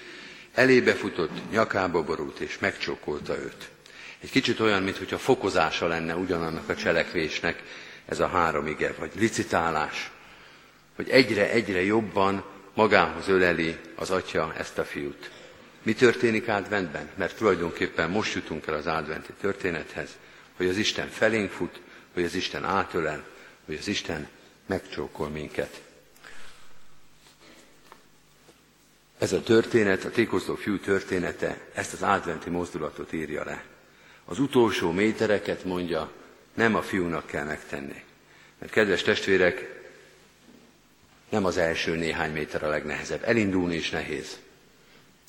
elébe 0.57 0.93
futott, 0.93 1.51
nyakába 1.51 2.03
borult 2.03 2.39
és 2.39 2.59
megcsókolta 2.59 3.37
őt. 3.37 3.69
Egy 4.19 4.29
kicsit 4.29 4.59
olyan, 4.59 4.83
mintha 4.83 5.17
fokozása 5.17 5.87
lenne 5.87 6.15
ugyanannak 6.15 6.69
a 6.69 6.75
cselekvésnek 6.75 7.63
ez 8.05 8.19
a 8.19 8.27
három 8.27 8.67
ige, 8.67 8.93
vagy 8.99 9.11
licitálás, 9.15 10.11
hogy 10.95 11.09
egyre-egyre 11.09 11.83
jobban 11.83 12.45
magához 12.73 13.27
öleli 13.27 13.77
az 13.95 14.11
atya 14.11 14.53
ezt 14.57 14.77
a 14.77 14.83
fiút. 14.83 15.31
Mi 15.83 15.93
történik 15.93 16.47
adventben? 16.47 17.09
Mert 17.15 17.37
tulajdonképpen 17.37 18.09
most 18.09 18.33
jutunk 18.33 18.67
el 18.67 18.73
az 18.73 18.87
adventi 18.87 19.33
történethez, 19.41 20.09
hogy 20.55 20.67
az 20.67 20.77
Isten 20.77 21.07
felénk 21.09 21.51
fut, 21.51 21.79
hogy 22.13 22.23
az 22.23 22.35
Isten 22.35 22.63
átölel, 22.63 23.23
hogy 23.65 23.75
az 23.79 23.87
Isten 23.87 24.27
megcsókol 24.65 25.29
minket. 25.29 25.81
Ez 29.17 29.33
a 29.33 29.41
történet, 29.41 30.03
a 30.03 30.09
tékozló 30.09 30.55
fiú 30.55 30.79
története, 30.79 31.57
ezt 31.73 31.93
az 31.93 32.01
adventi 32.01 32.49
mozdulatot 32.49 33.13
írja 33.13 33.43
le. 33.43 33.63
Az 34.25 34.39
utolsó 34.39 34.91
métereket 34.91 35.63
mondja, 35.63 36.11
nem 36.53 36.75
a 36.75 36.81
fiúnak 36.81 37.25
kell 37.25 37.45
megtenni. 37.45 38.03
Mert 38.59 38.71
kedves 38.71 39.01
testvérek, 39.01 39.75
nem 41.29 41.45
az 41.45 41.57
első 41.57 41.95
néhány 41.95 42.31
méter 42.31 42.63
a 42.63 42.69
legnehezebb. 42.69 43.23
Elindulni 43.23 43.75
is 43.75 43.89
nehéz. 43.89 44.37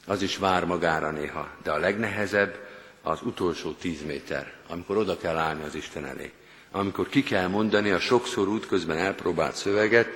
Az 0.07 0.22
is 0.22 0.37
vár 0.37 0.64
magára 0.64 1.11
néha. 1.11 1.48
De 1.62 1.70
a 1.70 1.79
legnehezebb 1.79 2.68
az 3.03 3.22
utolsó 3.22 3.72
tíz 3.72 4.03
méter, 4.03 4.53
amikor 4.68 4.96
oda 4.96 5.16
kell 5.16 5.37
állni 5.37 5.62
az 5.62 5.74
Isten 5.74 6.05
elé. 6.05 6.33
Amikor 6.70 7.09
ki 7.09 7.22
kell 7.22 7.46
mondani 7.46 7.90
a 7.90 8.01
sokszor 8.01 8.48
útközben 8.48 8.98
elpróbált 8.98 9.57
szöveget, 9.57 10.09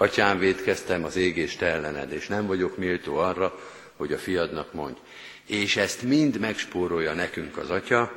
atyám 0.00 0.38
védkeztem 0.38 1.04
az 1.04 1.16
égést 1.16 1.62
ellened, 1.62 2.12
és 2.12 2.26
nem 2.26 2.46
vagyok 2.46 2.76
méltó 2.76 3.16
arra, 3.16 3.58
hogy 3.96 4.12
a 4.12 4.18
fiadnak 4.18 4.72
mondj. 4.72 4.98
És 5.46 5.76
ezt 5.76 6.02
mind 6.02 6.38
megspórolja 6.38 7.12
nekünk 7.12 7.56
az 7.56 7.70
atya, 7.70 8.12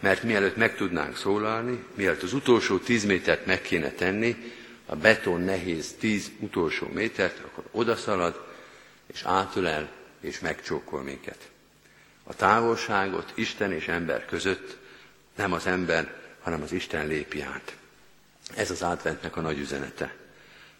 mert 0.00 0.22
mielőtt 0.22 0.56
meg 0.56 0.76
tudnánk 0.76 1.16
szólalni, 1.16 1.84
mielőtt 1.94 2.22
az 2.22 2.32
utolsó 2.32 2.78
tíz 2.78 3.04
métert 3.04 3.46
meg 3.46 3.62
kéne 3.62 3.90
tenni, 3.90 4.36
a 4.86 4.96
beton 4.96 5.40
nehéz 5.40 5.94
tíz 5.98 6.30
utolsó 6.38 6.88
métert, 6.92 7.38
akkor 7.44 7.64
odaszalad, 7.70 8.46
és 9.12 9.22
átölel, 9.24 9.90
és 10.20 10.40
megcsókol 10.40 11.02
minket. 11.02 11.50
A 12.24 12.34
távolságot 12.34 13.32
Isten 13.34 13.72
és 13.72 13.88
ember 13.88 14.24
között 14.24 14.76
nem 15.36 15.52
az 15.52 15.66
ember, 15.66 16.14
hanem 16.40 16.62
az 16.62 16.72
Isten 16.72 17.06
lépi 17.06 17.40
át. 17.40 17.76
Ez 18.54 18.70
az 18.70 18.82
adventnek 18.82 19.36
a 19.36 19.40
nagy 19.40 19.58
üzenete. 19.58 20.20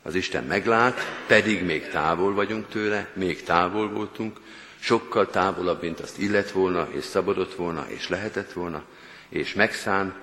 Az 0.02 0.14
Isten 0.14 0.44
meglát, 0.44 1.00
pedig 1.26 1.64
még 1.64 1.88
távol 1.88 2.34
vagyunk 2.34 2.68
tőle, 2.68 3.08
még 3.14 3.42
távol 3.42 3.88
voltunk, 3.88 4.40
sokkal 4.78 5.30
távolabb, 5.30 5.82
mint 5.82 6.00
azt 6.00 6.18
illet 6.18 6.50
volna, 6.50 6.88
és 6.90 7.04
szabadott 7.04 7.54
volna, 7.54 7.86
és 7.88 8.08
lehetett 8.08 8.52
volna, 8.52 8.82
és 9.28 9.54
megszán, 9.54 10.14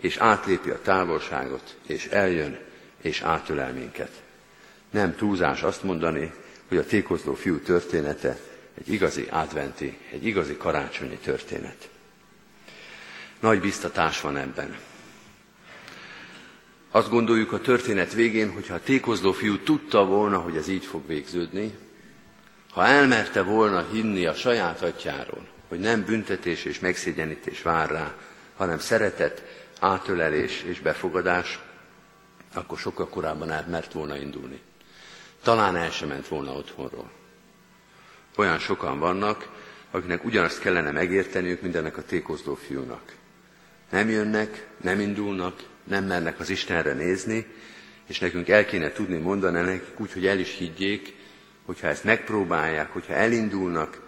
és 0.00 0.16
átlépi 0.16 0.70
a 0.70 0.80
távolságot, 0.82 1.76
és 1.86 2.06
eljön, 2.06 2.58
és 3.00 3.20
átölel 3.20 3.72
minket. 3.72 4.10
Nem 4.90 5.16
túlzás 5.16 5.62
azt 5.62 5.82
mondani, 5.82 6.32
hogy 6.68 6.78
a 6.78 6.86
tékozló 6.86 7.34
fiú 7.34 7.58
története 7.58 8.38
egy 8.74 8.92
igazi 8.92 9.26
adventi, 9.30 9.98
egy 10.12 10.26
igazi 10.26 10.56
karácsonyi 10.56 11.16
történet. 11.16 11.88
Nagy 13.40 13.60
biztatás 13.60 14.20
van 14.20 14.36
ebben. 14.36 14.76
Azt 16.90 17.10
gondoljuk 17.10 17.52
a 17.52 17.60
történet 17.60 18.12
végén, 18.12 18.52
hogy 18.52 18.66
ha 18.66 18.74
a 18.74 18.82
tékozló 18.82 19.32
fiú 19.32 19.58
tudta 19.58 20.04
volna, 20.04 20.38
hogy 20.38 20.56
ez 20.56 20.68
így 20.68 20.84
fog 20.84 21.06
végződni, 21.06 21.74
ha 22.72 22.86
elmerte 22.86 23.42
volna 23.42 23.86
hinni 23.92 24.26
a 24.26 24.34
saját 24.34 24.82
atyáról, 24.82 25.46
hogy 25.68 25.78
nem 25.78 26.04
büntetés 26.04 26.64
és 26.64 26.78
megszégyenítés 26.78 27.62
vár 27.62 27.90
rá, 27.90 28.14
hanem 28.56 28.78
szeretet, 28.78 29.42
átölelés 29.80 30.62
és 30.62 30.80
befogadás, 30.80 31.58
akkor 32.54 32.78
sokkal 32.78 33.08
korábban 33.08 33.50
át 33.50 33.68
mert 33.68 33.92
volna 33.92 34.16
indulni. 34.16 34.60
Talán 35.42 35.76
el 35.76 35.90
sem 35.90 36.08
ment 36.08 36.28
volna 36.28 36.52
otthonról. 36.52 37.10
Olyan 38.36 38.58
sokan 38.58 38.98
vannak, 38.98 39.48
akiknek 39.90 40.24
ugyanazt 40.24 40.60
kellene 40.60 40.90
megérteniük, 40.90 41.60
mint 41.60 41.76
ennek 41.76 41.96
a 41.96 42.04
tékozló 42.04 42.54
fiúnak. 42.54 43.14
Nem 43.90 44.08
jönnek, 44.08 44.66
nem 44.80 45.00
indulnak, 45.00 45.62
nem 45.90 46.04
mernek 46.04 46.40
az 46.40 46.50
Istenre 46.50 46.92
nézni, 46.92 47.46
és 48.06 48.18
nekünk 48.18 48.48
el 48.48 48.64
kéne 48.64 48.92
tudni 48.92 49.16
mondani 49.16 49.60
nekik 49.60 50.00
úgy, 50.00 50.12
hogy 50.12 50.26
el 50.26 50.38
is 50.38 50.56
higgyék, 50.56 51.14
hogyha 51.64 51.86
ezt 51.86 52.04
megpróbálják, 52.04 52.92
hogyha 52.92 53.12
elindulnak, 53.12 54.00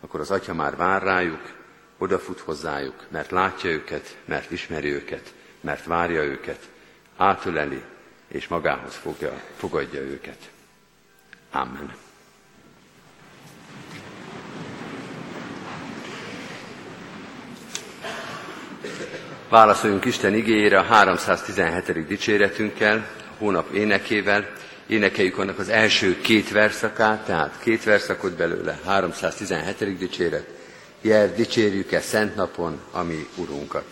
akkor 0.00 0.20
az 0.20 0.30
Atya 0.30 0.54
már 0.54 0.76
vár 0.76 1.02
rájuk, 1.02 1.56
odafut 1.98 2.40
hozzájuk, 2.40 3.06
mert 3.08 3.30
látja 3.30 3.70
őket, 3.70 4.16
mert 4.24 4.50
ismeri 4.50 4.92
őket, 4.92 5.34
mert 5.60 5.84
várja 5.84 6.22
őket, 6.22 6.68
átöleli, 7.16 7.82
és 8.28 8.48
magához 8.48 8.94
fogja, 8.94 9.42
fogadja 9.56 10.00
őket. 10.00 10.50
Amen. 11.50 12.07
Válaszoljunk 19.48 20.04
Isten 20.04 20.34
igényére 20.34 20.78
a 20.78 20.82
317. 20.82 22.06
dicséretünkkel, 22.06 23.06
hónap 23.38 23.70
énekével. 23.72 24.46
Énekeljük 24.86 25.38
annak 25.38 25.58
az 25.58 25.68
első 25.68 26.20
két 26.20 26.50
verszakát, 26.50 27.24
tehát 27.24 27.58
két 27.62 27.84
verszakot 27.84 28.36
belőle, 28.36 28.78
317. 28.84 29.98
dicséret. 29.98 30.46
Jel, 31.00 31.32
dicsérjük-e 31.34 32.00
szent 32.00 32.34
napon 32.34 32.80
a 32.92 33.02
mi 33.02 33.26
Urunkat. 33.36 33.84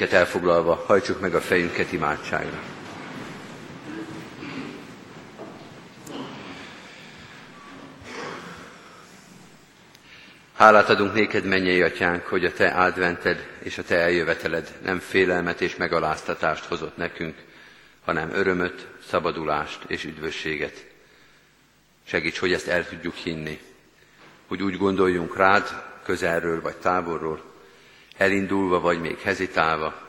Helyünket 0.00 0.26
elfoglalva, 0.26 0.74
hajtsuk 0.86 1.20
meg 1.20 1.34
a 1.34 1.40
fejünket 1.40 1.92
imádságra. 1.92 2.58
Hálát 10.54 10.88
adunk 10.88 11.14
néked, 11.14 11.44
mennyei 11.44 11.82
atyánk, 11.82 12.26
hogy 12.26 12.44
a 12.44 12.52
te 12.52 12.68
advented 12.68 13.46
és 13.62 13.78
a 13.78 13.82
te 13.82 13.96
eljöveteled 13.96 14.78
nem 14.82 14.98
félelmet 14.98 15.60
és 15.60 15.76
megaláztatást 15.76 16.64
hozott 16.64 16.96
nekünk, 16.96 17.36
hanem 18.04 18.30
örömöt, 18.32 18.86
szabadulást 19.08 19.84
és 19.86 20.04
üdvösséget. 20.04 20.86
Segíts, 22.04 22.38
hogy 22.38 22.52
ezt 22.52 22.68
el 22.68 22.88
tudjuk 22.88 23.14
hinni, 23.14 23.60
hogy 24.46 24.62
úgy 24.62 24.76
gondoljunk 24.76 25.36
rád, 25.36 25.82
közelről 26.02 26.60
vagy 26.60 26.76
távolról, 26.76 27.49
elindulva 28.20 28.80
vagy 28.80 29.00
még 29.00 29.18
hezitálva, 29.18 30.08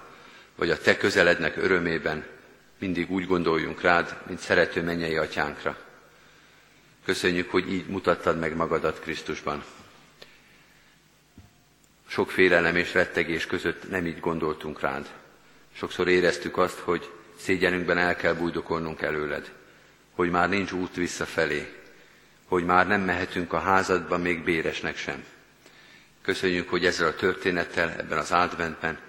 vagy 0.56 0.70
a 0.70 0.78
te 0.78 0.98
közelednek 0.98 1.58
örömében 1.58 2.26
mindig 2.80 3.12
úgy 3.12 3.28
gondoljunk 3.28 3.82
rád, 3.82 4.18
mint 4.28 4.40
szerető 4.40 4.82
mennyei 4.82 5.18
atyánkra. 5.18 5.78
Köszönjük, 7.06 7.50
hogy 7.52 7.74
így 7.74 7.88
mutattad 7.88 8.40
meg 8.40 8.56
magadat 8.56 9.00
Krisztusban. 9.00 9.64
Sok 12.08 12.32
félelem 12.32 12.76
és 12.76 12.94
rettegés 12.94 13.46
között 13.46 13.90
nem 13.90 14.06
így 14.06 14.20
gondoltunk 14.20 14.80
rád. 14.80 15.10
Sokszor 15.74 16.08
éreztük 16.08 16.58
azt, 16.58 16.80
hogy 16.80 17.10
szégyenünkben 17.38 17.98
el 17.98 18.16
kell 18.16 18.34
bújdokolnunk 18.34 19.02
előled, 19.02 19.52
hogy 20.16 20.30
már 20.30 20.50
nincs 20.50 20.72
út 20.72 20.96
visszafelé, 20.96 21.74
hogy 22.46 22.66
már 22.66 22.88
nem 22.88 23.02
mehetünk 23.02 23.54
a 23.54 23.60
házadba 23.60 24.18
még 24.18 24.44
béresnek 24.44 24.98
sem. 24.98 25.24
Köszönjük, 26.22 26.70
hogy 26.70 26.86
ezzel 26.86 27.08
a 27.08 27.16
történettel, 27.16 27.90
ebben 27.90 28.18
az 28.18 28.32
adventben 28.32 29.00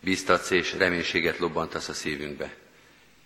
bíztatsz 0.00 0.50
és 0.50 0.74
reménységet 0.74 1.38
lobbantasz 1.38 1.88
a 1.88 1.92
szívünkbe. 1.92 2.54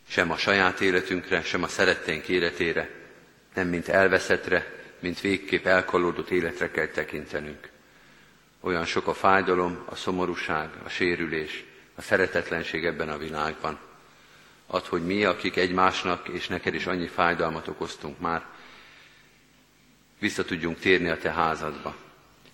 sem 0.09 0.31
a 0.31 0.37
saját 0.37 0.81
életünkre, 0.81 1.43
sem 1.43 1.63
a 1.63 1.69
szeretteink 1.69 2.29
életére, 2.29 2.91
nem 3.55 3.69
mint 3.69 3.89
elveszettre, 3.89 4.73
mint 4.99 5.21
végképp 5.21 5.67
elkalódott 5.67 6.31
életre 6.31 6.71
kell 6.71 6.87
tekintenünk. 6.87 7.69
Olyan 8.61 8.85
sok 8.85 9.07
a 9.07 9.15
fájdalom, 9.15 9.83
a 9.85 9.95
szomorúság, 9.95 10.71
a 10.85 10.89
sérülés, 10.89 11.65
a 11.95 12.03
szeretetlenség 12.03 12.85
ebben 12.85 13.09
a 13.09 13.19
világban. 13.19 13.79
Ad, 14.67 14.87
hogy 14.87 15.05
mi, 15.05 15.25
akik 15.25 15.57
egymásnak 15.57 16.29
és 16.29 16.49
neked 16.49 16.75
is 16.75 16.87
annyi 16.87 17.07
fájdalmat 17.07 17.69
okoztunk 17.69 18.21
már, 18.21 18.45
vissza 20.19 20.45
tudjunk 20.45 20.79
térni 20.79 21.09
a 21.09 21.19
te 21.19 21.31
házadba. 21.31 22.04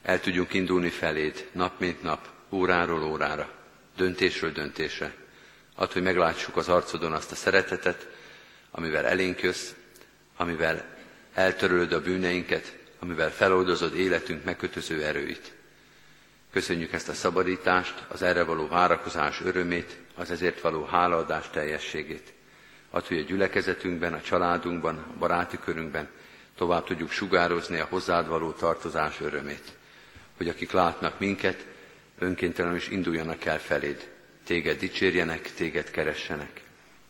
El 0.03 0.21
tudjunk 0.21 0.55
indulni 0.55 0.89
feléd 0.89 1.49
nap 1.53 1.81
mint 1.81 2.03
nap, 2.03 2.29
óráról 2.51 3.03
órára, 3.03 3.51
döntésről 3.97 4.53
döntésre. 4.53 5.15
Ad, 5.75 5.93
hogy 5.93 6.03
meglátsuk 6.03 6.57
az 6.57 6.69
arcodon 6.69 7.13
azt 7.13 7.33
a 7.33 7.35
szeretetet, 7.35 8.09
amivel 8.71 9.07
elénk 9.07 9.41
jössz, 9.41 9.71
amivel 10.37 10.85
eltörölöd 11.35 11.93
a 11.93 12.01
bűneinket, 12.01 12.77
amivel 12.99 13.31
feloldozod 13.31 13.97
életünk 13.97 14.45
megkötöző 14.45 15.05
erőit. 15.05 15.53
Köszönjük 16.53 16.93
ezt 16.93 17.09
a 17.09 17.13
szabadítást, 17.13 18.05
az 18.09 18.23
erre 18.23 18.43
való 18.43 18.69
várakozás 18.69 19.41
örömét, 19.41 19.99
az 20.15 20.31
ezért 20.31 20.61
való 20.61 20.85
hálaadás 20.85 21.51
teljességét. 21.51 22.33
Add, 22.91 23.07
hogy 23.07 23.19
a 23.19 23.23
gyülekezetünkben, 23.23 24.13
a 24.13 24.21
családunkban, 24.21 24.97
a 24.97 25.19
baráti 25.19 25.59
körünkben 25.65 26.09
tovább 26.57 26.85
tudjuk 26.85 27.11
sugározni 27.11 27.79
a 27.79 27.87
hozzád 27.91 28.29
való 28.29 28.53
tartozás 28.53 29.21
örömét. 29.21 29.79
Hogy 30.41 30.49
akik 30.49 30.71
látnak 30.73 31.19
minket, 31.19 31.67
önkéntelenül 32.19 32.77
is 32.77 32.89
induljanak 32.89 33.45
el 33.45 33.59
feléd. 33.59 34.11
Téged 34.45 34.79
dicsérjenek, 34.79 35.53
téged 35.55 35.91
keressenek. 35.91 36.61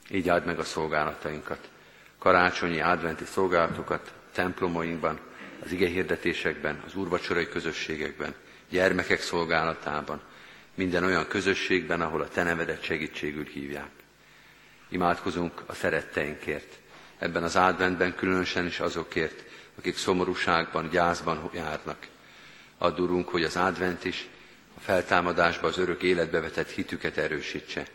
Így 0.09 0.29
áld 0.29 0.45
meg 0.45 0.59
a 0.59 0.64
szolgálatainkat. 0.64 1.69
Karácsonyi 2.19 2.81
adventi 2.81 3.25
szolgálatokat 3.25 4.12
templomainkban, 4.33 5.19
az 5.64 5.73
ige 5.73 5.88
hirdetésekben, 5.88 6.83
az 6.87 6.95
úrvacsorai 6.95 7.49
közösségekben, 7.49 8.35
gyermekek 8.71 9.21
szolgálatában, 9.21 10.21
minden 10.75 11.05
olyan 11.05 11.29
közösségben, 11.29 12.01
ahol 12.01 12.21
a 12.21 12.29
Te 12.29 12.43
nevedet 12.43 12.83
segítségül 12.83 13.45
hívják. 13.45 13.90
Imádkozunk 14.88 15.62
a 15.66 15.75
szeretteinkért, 15.75 16.79
ebben 17.19 17.43
az 17.43 17.57
adventben 17.57 18.14
különösen 18.14 18.66
is 18.66 18.81
azokért, 18.81 19.45
akik 19.79 19.97
szomorúságban, 19.97 20.88
gyászban 20.88 21.51
járnak. 21.55 22.07
Add, 22.83 23.25
hogy 23.25 23.43
az 23.43 23.57
advent 23.57 24.05
is 24.05 24.29
a 24.77 24.81
feltámadásba 24.81 25.66
az 25.66 25.79
örök 25.79 26.03
életbe 26.03 26.40
vetett 26.40 26.71
hitüket 26.71 27.16
erősítse. 27.16 27.87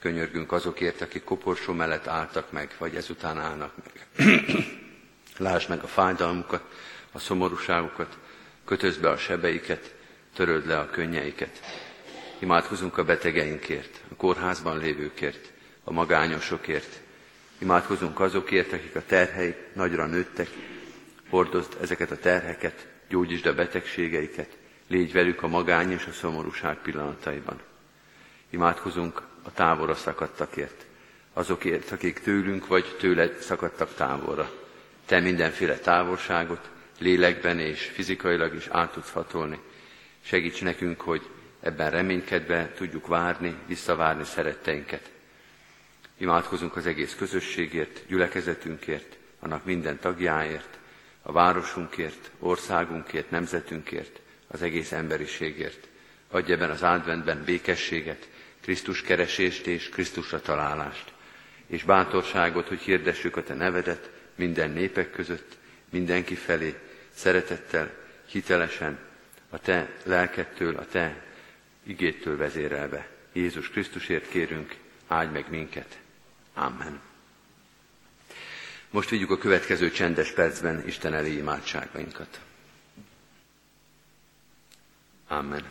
Könyörgünk 0.00 0.52
azokért, 0.52 1.00
akik 1.00 1.24
koporsó 1.24 1.72
mellett 1.72 2.06
álltak 2.06 2.52
meg, 2.52 2.74
vagy 2.78 2.94
ezután 2.94 3.38
állnak 3.38 3.72
meg. 3.84 4.06
Lásd 5.48 5.68
meg 5.68 5.82
a 5.82 5.86
fájdalmukat, 5.86 6.62
a 7.12 7.18
szomorúságukat, 7.18 8.18
kötözd 8.64 9.00
be 9.00 9.10
a 9.10 9.16
sebeiket, 9.16 9.94
töröld 10.34 10.66
le 10.66 10.78
a 10.78 10.90
könnyeiket. 10.90 11.60
Imádkozunk 12.38 12.98
a 12.98 13.04
betegeinkért, 13.04 14.00
a 14.10 14.14
kórházban 14.14 14.78
lévőkért, 14.78 15.52
a 15.84 15.92
magányosokért. 15.92 17.00
Imádkozunk 17.58 18.20
azokért, 18.20 18.72
akik 18.72 18.96
a 18.96 19.02
terhei 19.06 19.54
nagyra 19.72 20.06
nőttek, 20.06 20.48
hordozd 21.28 21.76
ezeket 21.80 22.10
a 22.10 22.18
terheket, 22.18 22.94
gyógyítsd 23.08 23.46
a 23.46 23.54
betegségeiket, 23.54 24.56
légy 24.86 25.12
velük 25.12 25.42
a 25.42 25.48
magány 25.48 25.90
és 25.90 26.06
a 26.06 26.12
szomorúság 26.12 26.76
pillanataiban. 26.76 27.60
Imádkozunk 28.50 29.22
a 29.42 29.52
távolra 29.52 29.94
szakadtakért, 29.94 30.86
azokért, 31.32 31.92
akik 31.92 32.20
tőlünk 32.20 32.66
vagy 32.66 32.96
tőled 32.98 33.38
szakadtak 33.38 33.94
távolra. 33.94 34.50
Te 35.06 35.20
mindenféle 35.20 35.78
távolságot 35.78 36.70
lélekben 36.98 37.58
és 37.58 37.84
fizikailag 37.84 38.54
is 38.54 38.66
át 38.66 38.92
tudsz 38.92 39.10
hatolni. 39.10 39.58
Segíts 40.22 40.62
nekünk, 40.62 41.00
hogy 41.00 41.28
ebben 41.60 41.90
reménykedve 41.90 42.72
tudjuk 42.76 43.06
várni, 43.06 43.54
visszavárni 43.66 44.24
szeretteinket. 44.24 45.10
Imádkozunk 46.18 46.76
az 46.76 46.86
egész 46.86 47.14
közösségért, 47.14 48.06
gyülekezetünkért, 48.06 49.16
annak 49.40 49.64
minden 49.64 49.98
tagjáért, 49.98 50.78
a 51.26 51.32
városunkért, 51.32 52.30
országunkért, 52.38 53.30
nemzetünkért, 53.30 54.20
az 54.46 54.62
egész 54.62 54.92
emberiségért. 54.92 55.88
Adj 56.30 56.52
ebben 56.52 56.70
az 56.70 56.82
adventben 56.82 57.42
békességet, 57.44 58.28
Krisztus 58.60 59.02
keresést 59.02 59.66
és 59.66 59.88
Krisztusra 59.88 60.40
találást, 60.40 61.12
és 61.66 61.82
bátorságot, 61.82 62.68
hogy 62.68 62.78
hirdessük 62.78 63.36
a 63.36 63.42
Te 63.42 63.54
nevedet 63.54 64.10
minden 64.34 64.70
népek 64.70 65.10
között, 65.10 65.56
mindenki 65.90 66.34
felé, 66.34 66.74
szeretettel, 67.14 67.90
hitelesen, 68.26 68.98
a 69.50 69.58
Te 69.58 69.88
lelkettől, 70.04 70.76
a 70.76 70.86
Te 70.86 71.22
igéttől 71.82 72.36
vezérelve. 72.36 73.08
Jézus 73.32 73.68
Krisztusért 73.68 74.28
kérünk, 74.28 74.76
áldj 75.06 75.32
meg 75.32 75.46
minket. 75.50 75.98
Amen. 76.54 77.00
Most 78.96 79.08
vigyük 79.08 79.30
a 79.30 79.38
következő 79.38 79.90
csendes 79.90 80.30
percben 80.30 80.82
Isten 80.86 81.14
elé 81.14 81.32
imádságainkat. 81.32 82.40
Amen. 85.28 85.62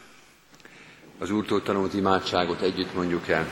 Az 1.17 1.29
Úrtól 1.29 1.61
tanult 1.61 1.93
imádságot 1.93 2.61
együtt 2.61 2.93
mondjuk 2.93 3.27
el. 3.27 3.47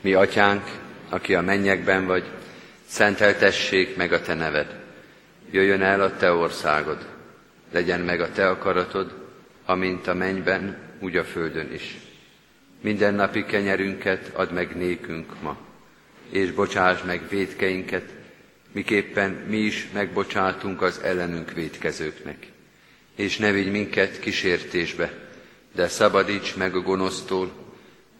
Mi, 0.00 0.12
Atyánk, 0.12 0.62
aki 1.08 1.34
a 1.34 1.40
mennyekben 1.40 2.06
vagy, 2.06 2.24
szenteltessék 2.86 3.96
meg 3.96 4.12
a 4.12 4.20
Te 4.20 4.34
neved. 4.34 4.84
Jöjjön 5.50 5.82
el 5.82 6.00
a 6.00 6.16
Te 6.16 6.32
országod, 6.32 7.08
legyen 7.72 8.00
meg 8.00 8.20
a 8.20 8.30
Te 8.30 8.48
akaratod, 8.48 9.26
amint 9.64 10.06
a 10.06 10.14
mennyben, 10.14 10.78
úgy 11.00 11.16
a 11.16 11.24
földön 11.24 11.72
is. 11.72 11.98
Minden 12.80 13.14
napi 13.14 13.44
kenyerünket 13.44 14.30
add 14.34 14.52
meg 14.52 14.76
nékünk 14.76 15.42
ma, 15.42 15.72
és 16.34 16.52
bocsáss 16.52 17.02
meg 17.02 17.28
védkeinket, 17.28 18.04
miképpen 18.72 19.30
mi 19.30 19.56
is 19.56 19.88
megbocsátunk 19.92 20.82
az 20.82 21.00
ellenünk 21.02 21.52
védkezőknek. 21.52 22.46
És 23.14 23.36
ne 23.36 23.50
vigy 23.50 23.70
minket 23.70 24.18
kísértésbe, 24.18 25.12
de 25.74 25.88
szabadíts 25.88 26.56
meg 26.56 26.76
a 26.76 26.80
gonosztól, 26.80 27.52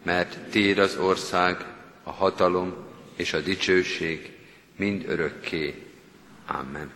mert 0.02 0.38
Téd 0.50 0.78
az 0.78 0.96
ország, 0.96 1.64
a 2.02 2.10
hatalom 2.10 2.74
és 3.16 3.32
a 3.32 3.40
dicsőség 3.40 4.32
mind 4.76 5.04
örökké. 5.08 5.82
Amen. 6.46 6.90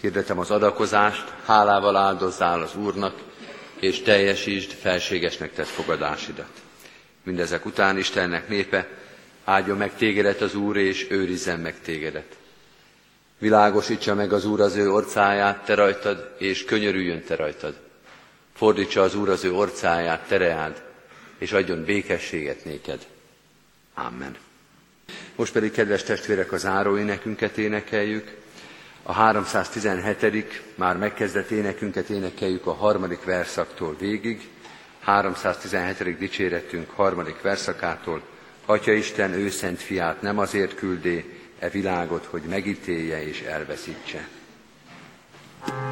Hirdetem 0.00 0.38
az 0.38 0.50
adakozást, 0.50 1.32
hálával 1.44 1.96
áldozzál 1.96 2.62
az 2.62 2.76
Úrnak, 2.76 3.22
és 3.80 4.00
teljesítsd 4.00 4.70
felségesnek 4.70 5.52
tett 5.52 5.66
fogadásidat. 5.66 6.60
Mindezek 7.22 7.66
után 7.66 7.98
Istennek 7.98 8.48
népe, 8.48 9.00
áldjon 9.44 9.76
meg 9.76 9.96
tégedet 9.96 10.40
az 10.40 10.54
Úr, 10.54 10.76
és 10.76 11.06
őrizzen 11.10 11.60
meg 11.60 11.80
tégedet. 11.80 12.36
Világosítsa 13.38 14.14
meg 14.14 14.32
az 14.32 14.44
Úr 14.44 14.60
az 14.60 14.76
ő 14.76 14.90
orcáját, 14.90 15.64
te 15.64 15.74
rajtad, 15.74 16.34
és 16.38 16.64
könyörüljön 16.64 17.24
te 17.24 17.36
rajtad. 17.36 17.74
Fordítsa 18.54 19.02
az 19.02 19.14
Úr 19.14 19.28
az 19.28 19.44
ő 19.44 19.52
orcáját, 19.52 20.26
tereád, 20.28 20.82
és 21.38 21.52
adjon 21.52 21.84
békességet 21.84 22.64
néked. 22.64 23.06
Amen. 23.94 24.36
Most 25.36 25.52
pedig, 25.52 25.72
kedves 25.72 26.02
testvérek, 26.02 26.52
az 26.52 26.66
áróénekünket 26.66 27.58
énekeljük. 27.58 28.40
A 29.02 29.12
317. 29.12 30.62
már 30.74 30.96
megkezdett 30.96 31.50
énekünket 31.50 32.08
énekeljük 32.08 32.66
a 32.66 32.72
harmadik 32.72 33.24
verszaktól 33.24 33.96
végig. 33.98 34.48
317. 35.00 36.18
dicséretünk 36.18 36.90
harmadik 36.90 37.40
verszakától. 37.40 38.22
Atya 38.66 38.92
Isten 38.92 39.32
ő 39.32 39.50
szent 39.50 39.80
fiát 39.80 40.22
nem 40.22 40.38
azért 40.38 40.74
küldé 40.74 41.24
e 41.58 41.68
világot, 41.68 42.24
hogy 42.24 42.42
megítélje 42.42 43.26
és 43.26 43.40
elveszítse. 43.40 44.28
thank 45.64 45.91